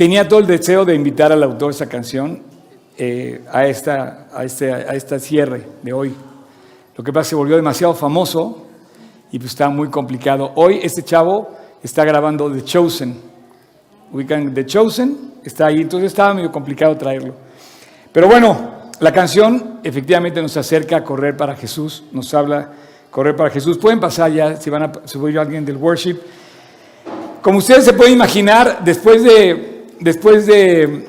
Tenía 0.02 0.28
todo 0.28 0.40
el 0.40 0.48
deseo 0.48 0.84
de 0.84 0.96
invitar 0.96 1.32
al 1.32 1.44
autor 1.44 1.70
de 1.70 1.76
esa 1.76 1.86
canción 1.86 2.42
eh, 2.98 3.40
a, 3.54 3.68
esta, 3.68 4.30
a, 4.34 4.44
este, 4.44 4.74
a 4.74 5.20
cierre 5.20 5.64
de 5.84 5.94
hoy. 5.94 6.12
Lo 6.98 7.04
que 7.04 7.14
pasa 7.14 7.22
es 7.22 7.28
que 7.28 7.30
se 7.30 7.36
volvió 7.36 7.56
demasiado 7.56 7.94
famoso 7.94 8.66
y 9.32 9.38
pues 9.38 9.52
está 9.52 9.70
muy 9.70 9.90
complicado. 9.90 10.54
Hoy 10.56 10.80
este 10.82 11.04
chavo 11.04 11.52
está 11.84 12.04
grabando 12.04 12.52
The 12.52 12.64
Chosen. 12.64 13.16
Ubican 14.12 14.52
The 14.56 14.66
Chosen, 14.66 15.34
está 15.44 15.68
ahí, 15.68 15.82
entonces 15.82 16.08
estaba 16.08 16.34
medio 16.34 16.52
complicado 16.52 16.98
traerlo. 16.98 17.36
Pero 18.12 18.28
bueno, 18.28 18.58
la 19.00 19.14
canción 19.14 19.82
efectivamente 19.84 20.42
nos 20.42 20.58
acerca 20.58 20.98
a 20.98 21.04
correr 21.04 21.38
para 21.38 21.56
Jesús, 21.56 22.06
nos 22.12 22.34
habla 22.34 22.72
correr 23.12 23.36
para 23.36 23.52
Jesús. 23.52 23.78
Pueden 23.78 24.00
pasar 24.00 24.32
ya, 24.32 24.56
si 24.56 24.72
van 24.72 24.82
a 24.82 24.92
subir 25.06 25.38
alguien 25.38 25.64
del 25.64 25.78
worship. 25.78 26.18
Como 27.44 27.60
ustedes 27.60 27.86
se 27.86 27.94
pueden 27.94 28.14
imaginar, 28.14 28.84
después 28.84 29.24
de, 29.24 29.71
después 30.02 30.46
de 30.46 31.06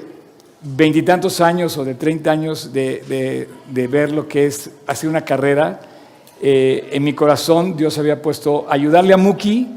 veintitantos 0.62 1.40
años 1.40 1.76
o 1.76 1.84
de 1.84 1.94
30 1.94 2.30
años 2.30 2.72
de, 2.72 3.48
de- 3.72 3.88
ver 3.88 4.12
lo 4.12 4.28
que 4.28 4.46
es 4.46 4.70
hacer 4.86 5.08
una 5.10 5.24
carrera, 5.24 5.80
eh, 6.40 6.88
en 6.92 7.02
mi 7.02 7.12
corazón 7.14 7.76
Dios 7.76 7.98
había 7.98 8.22
puesto 8.22 8.66
ayudarle 8.68 9.12
a 9.14 9.16
Muki 9.16 9.68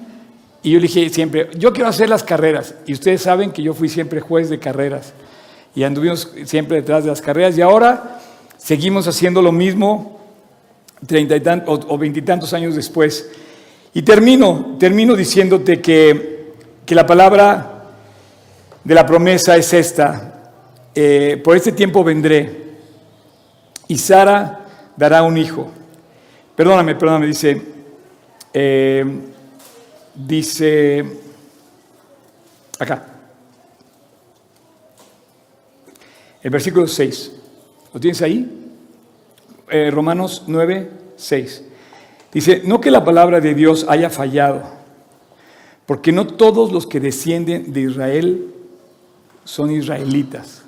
y 0.62 0.72
yo 0.72 0.80
le 0.80 0.84
dije 0.88 1.10
siempre, 1.10 1.50
yo 1.58 1.74
quiero 1.74 1.90
hacer 1.90 2.10
las 2.10 2.24
carreras. 2.24 2.76
Y 2.86 2.94
ustedes 2.94 3.22
saben 3.22 3.52
que 3.52 3.64
yo 3.64 3.74
fui 3.74 3.90
siempre 3.90 4.20
juez 4.20 4.50
de 4.50 4.60
carreras 4.60 5.14
y 5.76 5.84
anduvimos 5.84 6.32
siempre 6.46 6.78
detrás 6.78 7.04
de 7.04 7.10
las 7.10 7.22
carreras 7.22 7.58
y 7.58 7.62
ahora 7.62 8.20
seguimos 8.58 9.08
haciendo 9.08 9.42
lo 9.42 9.52
mismo 9.52 10.20
treinta 11.08 11.36
o 11.68 11.98
veintitantos 11.98 12.54
años 12.54 12.76
después. 12.76 13.30
Y 13.94 14.02
termino, 14.02 14.76
termino 14.80 15.16
diciéndote 15.16 15.82
que, 15.82 16.54
que 16.86 16.96
la 16.96 17.06
palabra 17.08 17.75
de 18.86 18.94
la 18.94 19.06
promesa 19.06 19.58
es 19.58 19.74
esta. 19.74 20.32
eh, 20.94 21.42
por 21.44 21.58
este 21.58 21.74
tiempo 21.74 22.06
vendré 22.06 22.78
y 23.90 23.98
Sara 23.98 24.66
dará 24.96 25.24
un 25.24 25.38
hijo. 25.38 25.70
Perdóname, 26.56 26.96
perdóname, 26.96 27.28
dice, 27.28 27.62
eh, 28.54 29.04
dice, 30.14 31.04
acá, 32.80 33.06
el 36.42 36.50
versículo 36.50 36.88
6. 36.88 37.32
¿Lo 37.94 38.00
tienes 38.00 38.22
ahí? 38.22 38.72
Eh, 39.70 39.92
Romanos 39.92 40.44
9, 40.48 40.92
6. 41.18 41.64
Dice, 42.32 42.62
no 42.64 42.80
que 42.80 42.92
la 42.92 43.04
palabra 43.04 43.42
de 43.42 43.54
Dios 43.54 43.86
haya 43.90 44.10
fallado, 44.10 44.64
porque 45.86 46.14
no 46.14 46.28
todos 46.28 46.72
los 46.72 46.88
que 46.88 47.02
descienden 47.02 47.74
de 47.74 47.82
Israel 47.82 48.55
son 49.46 49.72
israelitas. 49.72 50.64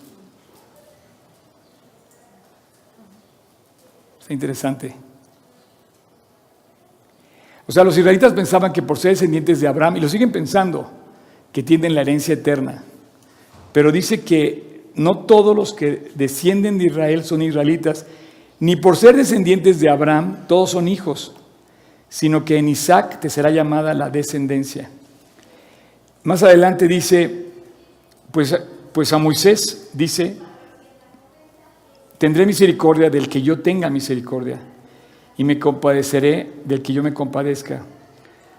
Está 4.21 4.33
interesante. 4.33 4.95
O 7.67 7.71
sea, 7.71 7.83
los 7.83 7.97
israelitas 7.97 8.31
pensaban 8.31 8.71
que 8.71 8.81
por 8.81 8.97
ser 8.97 9.11
descendientes 9.11 9.59
de 9.59 9.67
Abraham, 9.67 9.97
y 9.97 9.99
lo 9.99 10.07
siguen 10.07 10.31
pensando, 10.31 10.89
que 11.51 11.63
tienen 11.63 11.95
la 11.95 12.01
herencia 12.01 12.35
eterna. 12.35 12.83
Pero 13.73 13.91
dice 13.91 14.21
que 14.21 14.83
no 14.95 15.19
todos 15.19 15.55
los 15.55 15.73
que 15.73 16.11
descienden 16.15 16.77
de 16.77 16.85
Israel 16.85 17.23
son 17.23 17.41
israelitas, 17.41 18.05
ni 18.59 18.75
por 18.75 18.95
ser 18.95 19.15
descendientes 19.15 19.79
de 19.79 19.89
Abraham 19.89 20.45
todos 20.47 20.71
son 20.71 20.87
hijos, 20.87 21.35
sino 22.09 22.45
que 22.45 22.57
en 22.57 22.69
Isaac 22.69 23.19
te 23.19 23.29
será 23.29 23.49
llamada 23.49 23.93
la 23.93 24.09
descendencia. 24.09 24.89
Más 26.23 26.43
adelante 26.43 26.87
dice, 26.87 27.46
pues, 28.31 28.57
pues 28.91 29.13
a 29.13 29.17
Moisés 29.17 29.89
dice, 29.93 30.37
tendré 32.17 32.45
misericordia 32.45 33.09
del 33.09 33.29
que 33.29 33.41
yo 33.41 33.59
tenga 33.59 33.89
misericordia 33.89 34.59
y 35.37 35.43
me 35.43 35.59
compadeceré 35.59 36.51
del 36.65 36.81
que 36.81 36.93
yo 36.93 37.03
me 37.03 37.13
compadezca. 37.13 37.85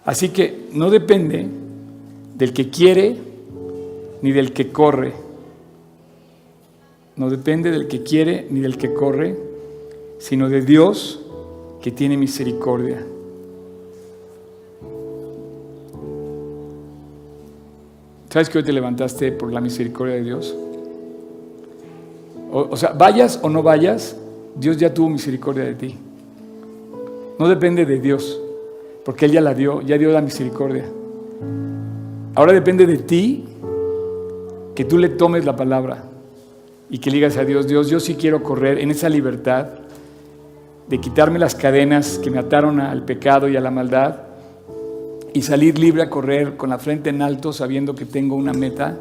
Así 0.04 0.30
que 0.30 0.68
no 0.72 0.90
depende 0.90 1.46
del 2.34 2.52
que 2.52 2.70
quiere 2.70 3.16
ni 4.22 4.32
del 4.32 4.52
que 4.52 4.70
corre. 4.70 5.12
No 7.16 7.28
depende 7.28 7.70
del 7.70 7.88
que 7.88 8.02
quiere 8.02 8.46
ni 8.50 8.60
del 8.60 8.78
que 8.78 8.94
corre, 8.94 9.36
sino 10.18 10.48
de 10.48 10.62
Dios 10.62 11.20
que 11.82 11.90
tiene 11.90 12.16
misericordia. 12.16 13.04
¿Sabes 18.30 18.50
que 18.50 18.58
hoy 18.58 18.64
te 18.64 18.72
levantaste 18.72 19.32
por 19.32 19.52
la 19.52 19.60
misericordia 19.60 20.16
de 20.16 20.22
Dios? 20.22 20.54
O, 22.50 22.76
sea, 22.76 22.92
vayas 22.92 23.40
o 23.42 23.48
no 23.48 23.62
vayas, 23.62 24.16
Dios 24.54 24.76
ya 24.76 24.92
tuvo 24.92 25.08
misericordia 25.08 25.64
de 25.64 25.74
ti. 25.74 25.96
No 27.38 27.48
depende 27.48 27.86
de 27.86 27.98
Dios, 28.00 28.38
porque 29.04 29.26
Él 29.26 29.32
ya 29.32 29.40
la 29.40 29.54
dio, 29.54 29.80
ya 29.80 29.96
dio 29.96 30.10
la 30.12 30.20
misericordia. 30.20 30.84
Ahora 32.34 32.52
depende 32.52 32.86
de 32.86 32.98
ti 32.98 33.44
que 34.74 34.84
tú 34.84 34.98
le 34.98 35.08
tomes 35.08 35.44
la 35.44 35.56
palabra 35.56 36.04
y 36.90 36.98
que 36.98 37.10
le 37.10 37.16
digas 37.16 37.36
a 37.38 37.44
Dios, 37.44 37.66
Dios, 37.66 37.88
yo 37.88 37.98
sí 37.98 38.14
quiero 38.14 38.42
correr 38.42 38.78
en 38.78 38.90
esa 38.90 39.08
libertad 39.08 39.68
de 40.86 41.00
quitarme 41.00 41.38
las 41.38 41.54
cadenas 41.54 42.18
que 42.18 42.30
me 42.30 42.38
ataron 42.38 42.80
al 42.80 43.04
pecado 43.04 43.48
y 43.48 43.56
a 43.56 43.60
la 43.60 43.70
maldad 43.70 44.27
y 45.34 45.42
salir 45.42 45.78
libre 45.78 46.02
a 46.02 46.10
correr 46.10 46.56
con 46.56 46.70
la 46.70 46.78
frente 46.78 47.10
en 47.10 47.22
alto 47.22 47.52
sabiendo 47.52 47.94
que 47.94 48.04
tengo 48.04 48.36
una 48.36 48.52
meta 48.52 48.96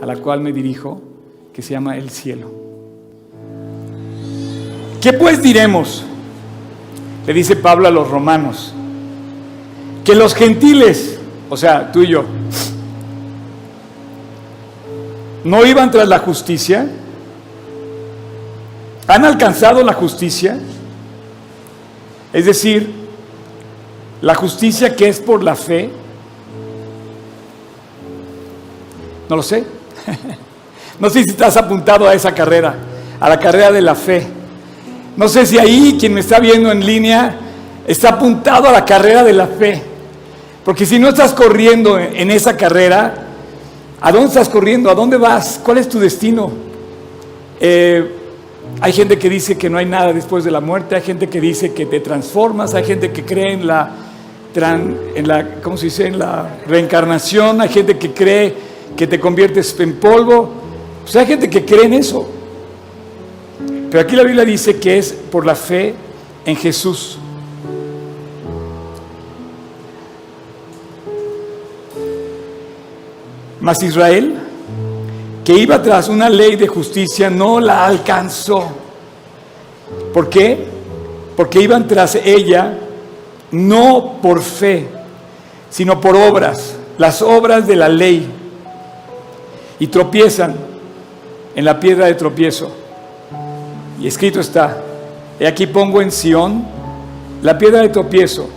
a 0.00 0.06
la 0.06 0.16
cual 0.16 0.40
me 0.40 0.52
dirijo 0.52 1.00
que 1.52 1.62
se 1.62 1.74
llama 1.74 1.96
el 1.96 2.10
cielo. 2.10 2.50
¿Qué 5.00 5.12
pues 5.12 5.42
diremos? 5.42 6.04
Le 7.26 7.32
dice 7.32 7.56
Pablo 7.56 7.88
a 7.88 7.90
los 7.90 8.08
romanos, 8.08 8.72
que 10.04 10.14
los 10.14 10.34
gentiles, 10.34 11.18
o 11.48 11.56
sea, 11.56 11.92
tú 11.92 12.02
y 12.02 12.08
yo, 12.08 12.24
no 15.44 15.64
iban 15.66 15.90
tras 15.90 16.08
la 16.08 16.18
justicia, 16.20 16.86
han 19.06 19.24
alcanzado 19.24 19.82
la 19.82 19.92
justicia, 19.92 20.58
es 22.32 22.46
decir, 22.46 23.01
la 24.22 24.36
justicia 24.36 24.94
que 24.94 25.08
es 25.08 25.20
por 25.20 25.42
la 25.42 25.56
fe, 25.56 25.90
no 29.28 29.36
lo 29.36 29.42
sé, 29.42 29.64
no 31.00 31.10
sé 31.10 31.24
si 31.24 31.30
estás 31.30 31.56
apuntado 31.56 32.08
a 32.08 32.14
esa 32.14 32.32
carrera, 32.32 32.76
a 33.20 33.28
la 33.28 33.38
carrera 33.38 33.72
de 33.72 33.82
la 33.82 33.96
fe. 33.96 34.26
No 35.16 35.28
sé 35.28 35.44
si 35.44 35.58
ahí 35.58 35.96
quien 35.98 36.14
me 36.14 36.20
está 36.20 36.38
viendo 36.38 36.70
en 36.70 36.86
línea 36.86 37.36
está 37.86 38.10
apuntado 38.10 38.68
a 38.68 38.72
la 38.72 38.84
carrera 38.84 39.24
de 39.24 39.32
la 39.32 39.46
fe. 39.46 39.82
Porque 40.64 40.86
si 40.86 41.00
no 41.00 41.08
estás 41.08 41.32
corriendo 41.34 41.98
en 41.98 42.30
esa 42.30 42.56
carrera, 42.56 43.14
¿a 44.00 44.12
dónde 44.12 44.28
estás 44.28 44.48
corriendo? 44.48 44.88
¿A 44.88 44.94
dónde 44.94 45.16
vas? 45.16 45.60
¿Cuál 45.62 45.78
es 45.78 45.88
tu 45.88 45.98
destino? 45.98 46.52
Eh, 47.60 48.18
hay 48.80 48.92
gente 48.92 49.18
que 49.18 49.28
dice 49.28 49.58
que 49.58 49.68
no 49.68 49.78
hay 49.78 49.86
nada 49.86 50.12
después 50.12 50.44
de 50.44 50.52
la 50.52 50.60
muerte, 50.60 50.94
hay 50.94 51.02
gente 51.02 51.28
que 51.28 51.40
dice 51.40 51.74
que 51.74 51.86
te 51.86 51.98
transformas, 51.98 52.74
hay 52.74 52.84
gente 52.84 53.10
que 53.10 53.24
cree 53.24 53.52
en 53.52 53.66
la, 53.66 53.90
en 54.54 55.26
la 55.26 55.56
¿cómo 55.62 55.76
se 55.76 55.86
dice? 55.86 56.06
En 56.06 56.18
la 56.18 56.58
reencarnación, 56.66 57.60
hay 57.60 57.68
gente 57.68 57.96
que 57.98 58.12
cree 58.12 58.54
que 58.96 59.06
te 59.06 59.18
conviertes 59.18 59.78
en 59.80 59.94
polvo. 59.94 60.50
Pues 61.02 61.16
hay 61.16 61.26
gente 61.26 61.48
que 61.48 61.64
cree 61.64 61.84
en 61.84 61.94
eso. 61.94 62.28
Pero 63.90 64.00
aquí 64.00 64.16
la 64.16 64.22
Biblia 64.22 64.44
dice 64.44 64.78
que 64.78 64.98
es 64.98 65.12
por 65.12 65.46
la 65.46 65.54
fe 65.54 65.94
en 66.44 66.56
Jesús. 66.56 67.18
Mas 73.60 73.82
Israel, 73.82 74.34
que 75.44 75.54
iba 75.54 75.80
tras 75.82 76.08
una 76.08 76.28
ley 76.28 76.56
de 76.56 76.66
justicia, 76.66 77.30
no 77.30 77.60
la 77.60 77.86
alcanzó. 77.86 78.64
¿Por 80.12 80.28
qué? 80.28 80.66
Porque 81.36 81.60
iban 81.60 81.86
tras 81.86 82.16
ella 82.16 82.78
no 83.52 84.18
por 84.20 84.42
fe, 84.42 84.88
sino 85.70 86.00
por 86.00 86.16
obras, 86.16 86.74
las 86.98 87.22
obras 87.22 87.66
de 87.66 87.76
la 87.76 87.88
ley, 87.88 88.28
y 89.78 89.86
tropiezan 89.86 90.54
en 91.54 91.64
la 91.64 91.78
piedra 91.78 92.06
de 92.06 92.14
tropiezo. 92.14 92.70
Y 94.00 94.06
escrito 94.06 94.40
está, 94.40 94.78
he 95.38 95.46
aquí 95.46 95.66
pongo 95.66 96.00
en 96.00 96.10
Sión 96.10 96.64
la 97.42 97.58
piedra 97.58 97.82
de 97.82 97.88
tropiezo 97.88 98.48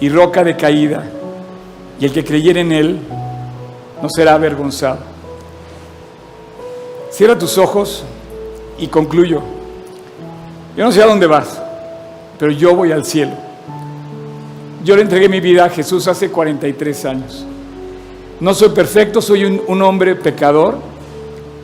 y 0.00 0.08
roca 0.08 0.44
de 0.44 0.56
caída, 0.56 1.04
y 2.00 2.04
el 2.04 2.12
que 2.12 2.24
creyere 2.24 2.60
en 2.60 2.72
él 2.72 3.00
no 4.00 4.08
será 4.08 4.34
avergonzado. 4.34 4.98
Cierra 7.10 7.36
tus 7.38 7.58
ojos 7.58 8.04
y 8.78 8.86
concluyo. 8.86 9.42
Yo 10.76 10.84
no 10.84 10.92
sé 10.92 11.02
a 11.02 11.06
dónde 11.06 11.26
vas, 11.26 11.60
pero 12.38 12.52
yo 12.52 12.76
voy 12.76 12.92
al 12.92 13.04
cielo. 13.04 13.47
Yo 14.84 14.94
le 14.94 15.02
entregué 15.02 15.28
mi 15.28 15.40
vida 15.40 15.64
a 15.64 15.70
Jesús 15.70 16.06
hace 16.06 16.30
43 16.30 17.04
años. 17.04 17.44
No 18.38 18.54
soy 18.54 18.68
perfecto, 18.68 19.20
soy 19.20 19.44
un, 19.44 19.82
hombre 19.82 20.14
pecador 20.14 20.76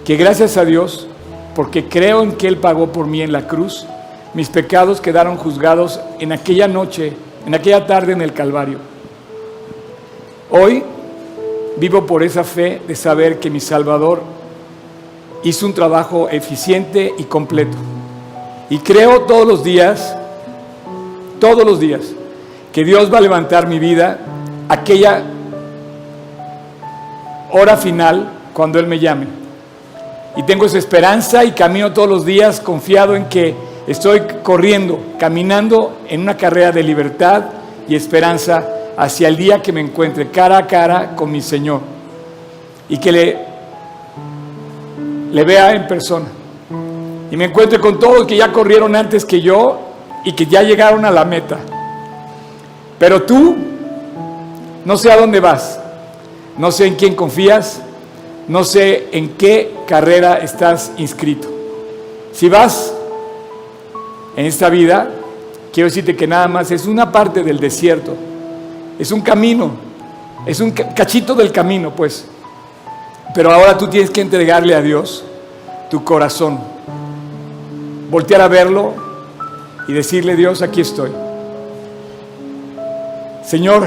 que 0.04 0.16
gracias 0.16 0.56
a 0.56 0.64
Dios, 0.64 1.06
porque 1.54 1.88
creo 1.88 2.22
en 2.22 2.32
que 2.32 2.48
Él 2.48 2.56
pagó 2.56 2.88
por 2.88 3.06
mí 3.06 3.22
en 3.22 3.30
la 3.30 3.46
cruz, 3.46 3.86
mis 4.34 4.48
pecados 4.48 5.00
quedaron 5.00 5.36
juzgados 5.36 6.00
en 6.18 6.32
aquella 6.32 6.66
noche, 6.66 7.12
en 7.46 7.54
aquella 7.54 7.86
tarde 7.86 8.12
en 8.12 8.20
el 8.20 8.32
Calvario. 8.32 8.78
Hoy 10.50 10.82
vivo 11.76 12.06
por 12.06 12.24
esa 12.24 12.42
fe 12.42 12.82
de 12.86 12.96
saber 12.96 13.38
que 13.38 13.50
mi 13.50 13.60
Salvador 13.60 14.22
hizo 15.44 15.66
un 15.66 15.74
trabajo 15.74 16.28
eficiente 16.28 17.14
y 17.16 17.24
completo. 17.24 17.76
Y 18.68 18.78
creo 18.78 19.22
todos 19.22 19.46
los 19.46 19.62
días, 19.62 20.16
todos 21.38 21.64
los 21.64 21.78
días, 21.78 22.14
que 22.74 22.82
Dios 22.82 23.10
va 23.10 23.18
a 23.18 23.20
levantar 23.20 23.68
mi 23.68 23.78
vida 23.78 24.18
aquella 24.68 25.22
hora 27.52 27.76
final 27.76 28.28
cuando 28.52 28.80
Él 28.80 28.88
me 28.88 28.98
llame. 28.98 29.28
Y 30.34 30.42
tengo 30.42 30.66
esa 30.66 30.78
esperanza 30.78 31.44
y 31.44 31.52
camino 31.52 31.92
todos 31.92 32.08
los 32.08 32.26
días 32.26 32.58
confiado 32.58 33.14
en 33.14 33.26
que 33.26 33.54
estoy 33.86 34.22
corriendo, 34.42 34.98
caminando 35.20 35.98
en 36.08 36.22
una 36.22 36.36
carrera 36.36 36.72
de 36.72 36.82
libertad 36.82 37.44
y 37.86 37.94
esperanza 37.94 38.68
hacia 38.96 39.28
el 39.28 39.36
día 39.36 39.62
que 39.62 39.72
me 39.72 39.80
encuentre 39.80 40.30
cara 40.30 40.58
a 40.58 40.66
cara 40.66 41.14
con 41.14 41.30
mi 41.30 41.42
Señor 41.42 41.80
y 42.88 42.98
que 42.98 43.12
le, 43.12 43.38
le 45.30 45.44
vea 45.44 45.70
en 45.70 45.86
persona 45.86 46.26
y 47.30 47.36
me 47.36 47.44
encuentre 47.44 47.78
con 47.78 48.00
todos 48.00 48.26
que 48.26 48.36
ya 48.36 48.50
corrieron 48.50 48.96
antes 48.96 49.24
que 49.24 49.40
yo 49.40 49.78
y 50.24 50.32
que 50.32 50.46
ya 50.46 50.62
llegaron 50.62 51.04
a 51.04 51.12
la 51.12 51.24
meta. 51.24 51.58
Pero 53.04 53.22
tú, 53.24 53.54
no 54.86 54.96
sé 54.96 55.12
a 55.12 55.18
dónde 55.18 55.38
vas, 55.38 55.78
no 56.56 56.72
sé 56.72 56.86
en 56.86 56.94
quién 56.94 57.14
confías, 57.14 57.82
no 58.48 58.64
sé 58.64 59.08
en 59.12 59.34
qué 59.36 59.74
carrera 59.86 60.38
estás 60.38 60.90
inscrito. 60.96 61.46
Si 62.32 62.48
vas 62.48 62.94
en 64.38 64.46
esta 64.46 64.70
vida, 64.70 65.10
quiero 65.70 65.90
decirte 65.90 66.16
que 66.16 66.26
nada 66.26 66.48
más 66.48 66.70
es 66.70 66.86
una 66.86 67.12
parte 67.12 67.42
del 67.42 67.60
desierto, 67.60 68.14
es 68.98 69.12
un 69.12 69.20
camino, 69.20 69.72
es 70.46 70.60
un 70.60 70.70
ca- 70.70 70.94
cachito 70.94 71.34
del 71.34 71.52
camino, 71.52 71.90
pues. 71.94 72.24
Pero 73.34 73.52
ahora 73.52 73.76
tú 73.76 73.86
tienes 73.88 74.08
que 74.08 74.22
entregarle 74.22 74.74
a 74.74 74.80
Dios 74.80 75.26
tu 75.90 76.02
corazón, 76.02 76.58
voltear 78.10 78.40
a 78.40 78.48
verlo 78.48 78.94
y 79.88 79.92
decirle, 79.92 80.36
Dios, 80.36 80.62
aquí 80.62 80.80
estoy. 80.80 81.10
Señor, 83.46 83.84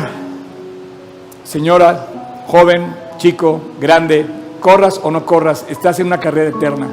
señora, 1.44 2.06
joven, 2.46 2.94
chico, 3.18 3.60
grande, 3.82 4.24
corras 4.60 5.00
o 5.02 5.10
no 5.10 5.26
corras, 5.26 5.66
estás 5.68 6.00
en 6.00 6.06
una 6.06 6.20
carrera 6.20 6.56
eterna. 6.56 6.88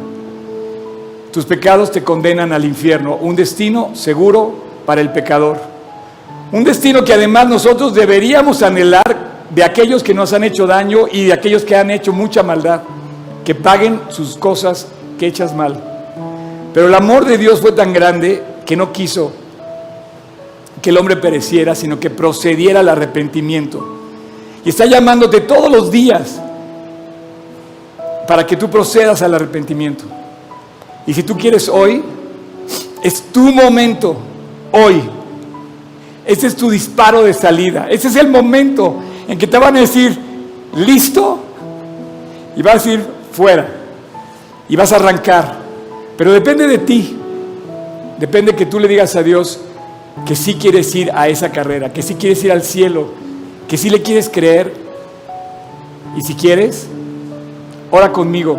Tus 1.30 1.44
pecados 1.44 1.92
te 1.92 2.02
condenan 2.02 2.54
al 2.54 2.64
infierno, 2.64 3.16
un 3.16 3.36
destino 3.36 3.90
seguro 3.94 4.54
para 4.86 5.02
el 5.02 5.12
pecador. 5.12 5.58
Un 6.52 6.64
destino 6.64 7.04
que 7.04 7.12
además 7.12 7.48
nosotros 7.48 7.94
deberíamos 7.94 8.62
anhelar 8.62 9.44
de 9.50 9.62
aquellos 9.62 10.02
que 10.02 10.14
nos 10.14 10.32
han 10.32 10.44
hecho 10.44 10.66
daño 10.66 11.06
y 11.12 11.24
de 11.26 11.34
aquellos 11.34 11.64
que 11.64 11.76
han 11.76 11.90
hecho 11.90 12.14
mucha 12.14 12.42
maldad, 12.42 12.80
que 13.44 13.54
paguen 13.54 14.00
sus 14.08 14.36
cosas 14.38 14.86
que 15.18 15.26
hechas 15.26 15.54
mal. 15.54 15.78
Pero 16.72 16.88
el 16.88 16.94
amor 16.94 17.26
de 17.26 17.36
Dios 17.36 17.60
fue 17.60 17.72
tan 17.72 17.92
grande 17.92 18.42
que 18.64 18.74
no 18.74 18.90
quiso 18.90 19.43
que 20.84 20.90
el 20.90 20.98
hombre 20.98 21.16
pereciera, 21.16 21.74
sino 21.74 21.98
que 21.98 22.10
procediera 22.10 22.80
al 22.80 22.90
arrepentimiento. 22.90 23.82
Y 24.66 24.68
está 24.68 24.84
llamándote 24.84 25.40
todos 25.40 25.72
los 25.72 25.90
días 25.90 26.38
para 28.28 28.46
que 28.46 28.58
tú 28.58 28.68
procedas 28.68 29.22
al 29.22 29.32
arrepentimiento. 29.32 30.04
Y 31.06 31.14
si 31.14 31.22
tú 31.22 31.38
quieres 31.38 31.70
hoy, 31.70 32.02
es 33.02 33.22
tu 33.32 33.50
momento, 33.50 34.14
hoy. 34.72 35.00
Ese 36.26 36.48
es 36.48 36.54
tu 36.54 36.68
disparo 36.68 37.22
de 37.22 37.32
salida. 37.32 37.86
Ese 37.88 38.08
es 38.08 38.16
el 38.16 38.28
momento 38.28 38.96
en 39.26 39.38
que 39.38 39.46
te 39.46 39.56
van 39.56 39.76
a 39.76 39.80
decir, 39.80 40.18
listo, 40.76 41.38
y 42.56 42.60
vas 42.60 42.84
a 42.84 42.92
ir 42.92 43.06
fuera. 43.32 43.66
Y 44.68 44.76
vas 44.76 44.92
a 44.92 44.96
arrancar. 44.96 45.56
Pero 46.18 46.30
depende 46.30 46.66
de 46.66 46.76
ti. 46.76 47.16
Depende 48.18 48.54
que 48.54 48.66
tú 48.66 48.78
le 48.78 48.86
digas 48.86 49.16
a 49.16 49.22
Dios 49.22 49.60
que 50.26 50.36
sí 50.36 50.54
quieres 50.54 50.94
ir 50.94 51.10
a 51.12 51.28
esa 51.28 51.50
carrera, 51.50 51.92
que 51.92 52.02
sí 52.02 52.14
quieres 52.14 52.42
ir 52.44 52.52
al 52.52 52.62
cielo, 52.62 53.08
que 53.68 53.76
sí 53.76 53.90
le 53.90 54.02
quieres 54.02 54.28
creer. 54.28 54.72
Y 56.16 56.22
si 56.22 56.34
quieres, 56.34 56.86
ora 57.90 58.12
conmigo. 58.12 58.56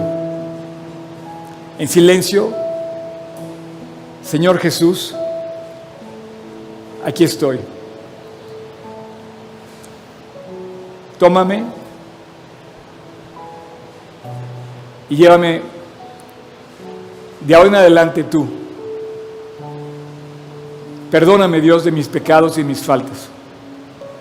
En 1.79 1.87
silencio, 1.87 2.53
Señor 4.23 4.59
Jesús, 4.59 5.15
aquí 7.05 7.23
estoy. 7.23 7.59
Tómame 11.17 11.63
y 15.09 15.15
llévame 15.15 15.61
de 17.41 17.55
ahora 17.55 17.69
en 17.69 17.75
adelante 17.75 18.23
tú. 18.23 18.64
Perdóname 21.15 21.61
Dios 21.61 21.85
de 21.85 21.91
mis 21.93 22.09
pecados 22.09 22.57
y 22.57 22.63
mis 22.65 22.81
faltas. 22.81 23.29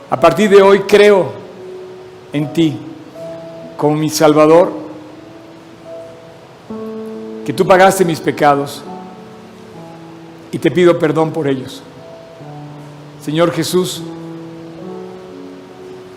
A 0.09 0.21
partir 0.21 0.49
de 0.49 0.63
hoy 0.63 0.79
creo 0.83 1.33
en 2.33 2.53
ti 2.53 2.79
como 3.77 3.97
mi 3.97 4.09
Salvador, 4.09 4.71
que 7.45 7.53
tú 7.53 7.67
pagaste 7.67 8.05
mis 8.05 8.21
pecados 8.21 8.81
y 10.53 10.59
te 10.61 10.71
pido 10.71 10.97
perdón 10.97 11.33
por 11.33 11.49
ellos. 11.49 11.83
Señor 13.21 13.51
Jesús, 13.51 14.01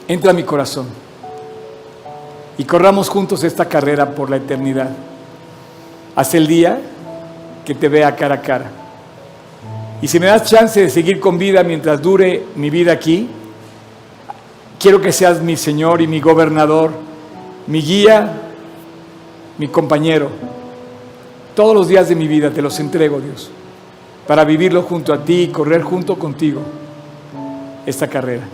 entra 0.07 0.29
a 0.29 0.33
mi 0.35 0.43
corazón 0.43 0.85
y 2.55 2.63
corramos 2.65 3.09
juntos 3.09 3.43
esta 3.43 3.67
carrera 3.67 4.13
por 4.13 4.29
la 4.29 4.37
eternidad, 4.37 4.91
hasta 6.15 6.37
el 6.37 6.45
día 6.45 6.79
que 7.65 7.73
te 7.73 7.89
vea 7.89 8.15
cara 8.15 8.35
a 8.35 8.41
cara. 8.43 8.86
Y 10.01 10.07
si 10.07 10.19
me 10.19 10.27
das 10.27 10.43
chance 10.43 10.79
de 10.79 10.89
seguir 10.89 11.19
con 11.19 11.37
vida 11.37 11.63
mientras 11.63 12.01
dure 12.01 12.45
mi 12.55 12.69
vida 12.69 12.91
aquí, 12.91 13.27
quiero 14.79 15.01
que 15.01 15.11
seas 15.11 15.41
mi 15.41 15.57
Señor 15.57 16.01
y 16.01 16.07
mi 16.07 16.19
gobernador, 16.19 16.91
mi 17.65 17.81
guía, 17.81 18.41
mi 19.57 19.67
compañero. 19.67 20.29
Todos 21.55 21.73
los 21.73 21.87
días 21.87 22.09
de 22.09 22.15
mi 22.15 22.27
vida 22.27 22.51
te 22.51 22.61
los 22.61 22.79
entrego, 22.79 23.19
Dios, 23.19 23.49
para 24.27 24.43
vivirlo 24.43 24.83
junto 24.83 25.13
a 25.13 25.23
ti 25.23 25.43
y 25.43 25.47
correr 25.47 25.81
junto 25.81 26.19
contigo 26.19 26.61
esta 27.85 28.07
carrera. 28.07 28.47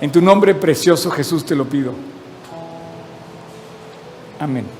En 0.00 0.10
tu 0.10 0.20
nombre 0.20 0.54
precioso 0.54 1.10
Jesús 1.10 1.44
te 1.44 1.54
lo 1.54 1.66
pido. 1.66 1.92
Amén. 4.40 4.79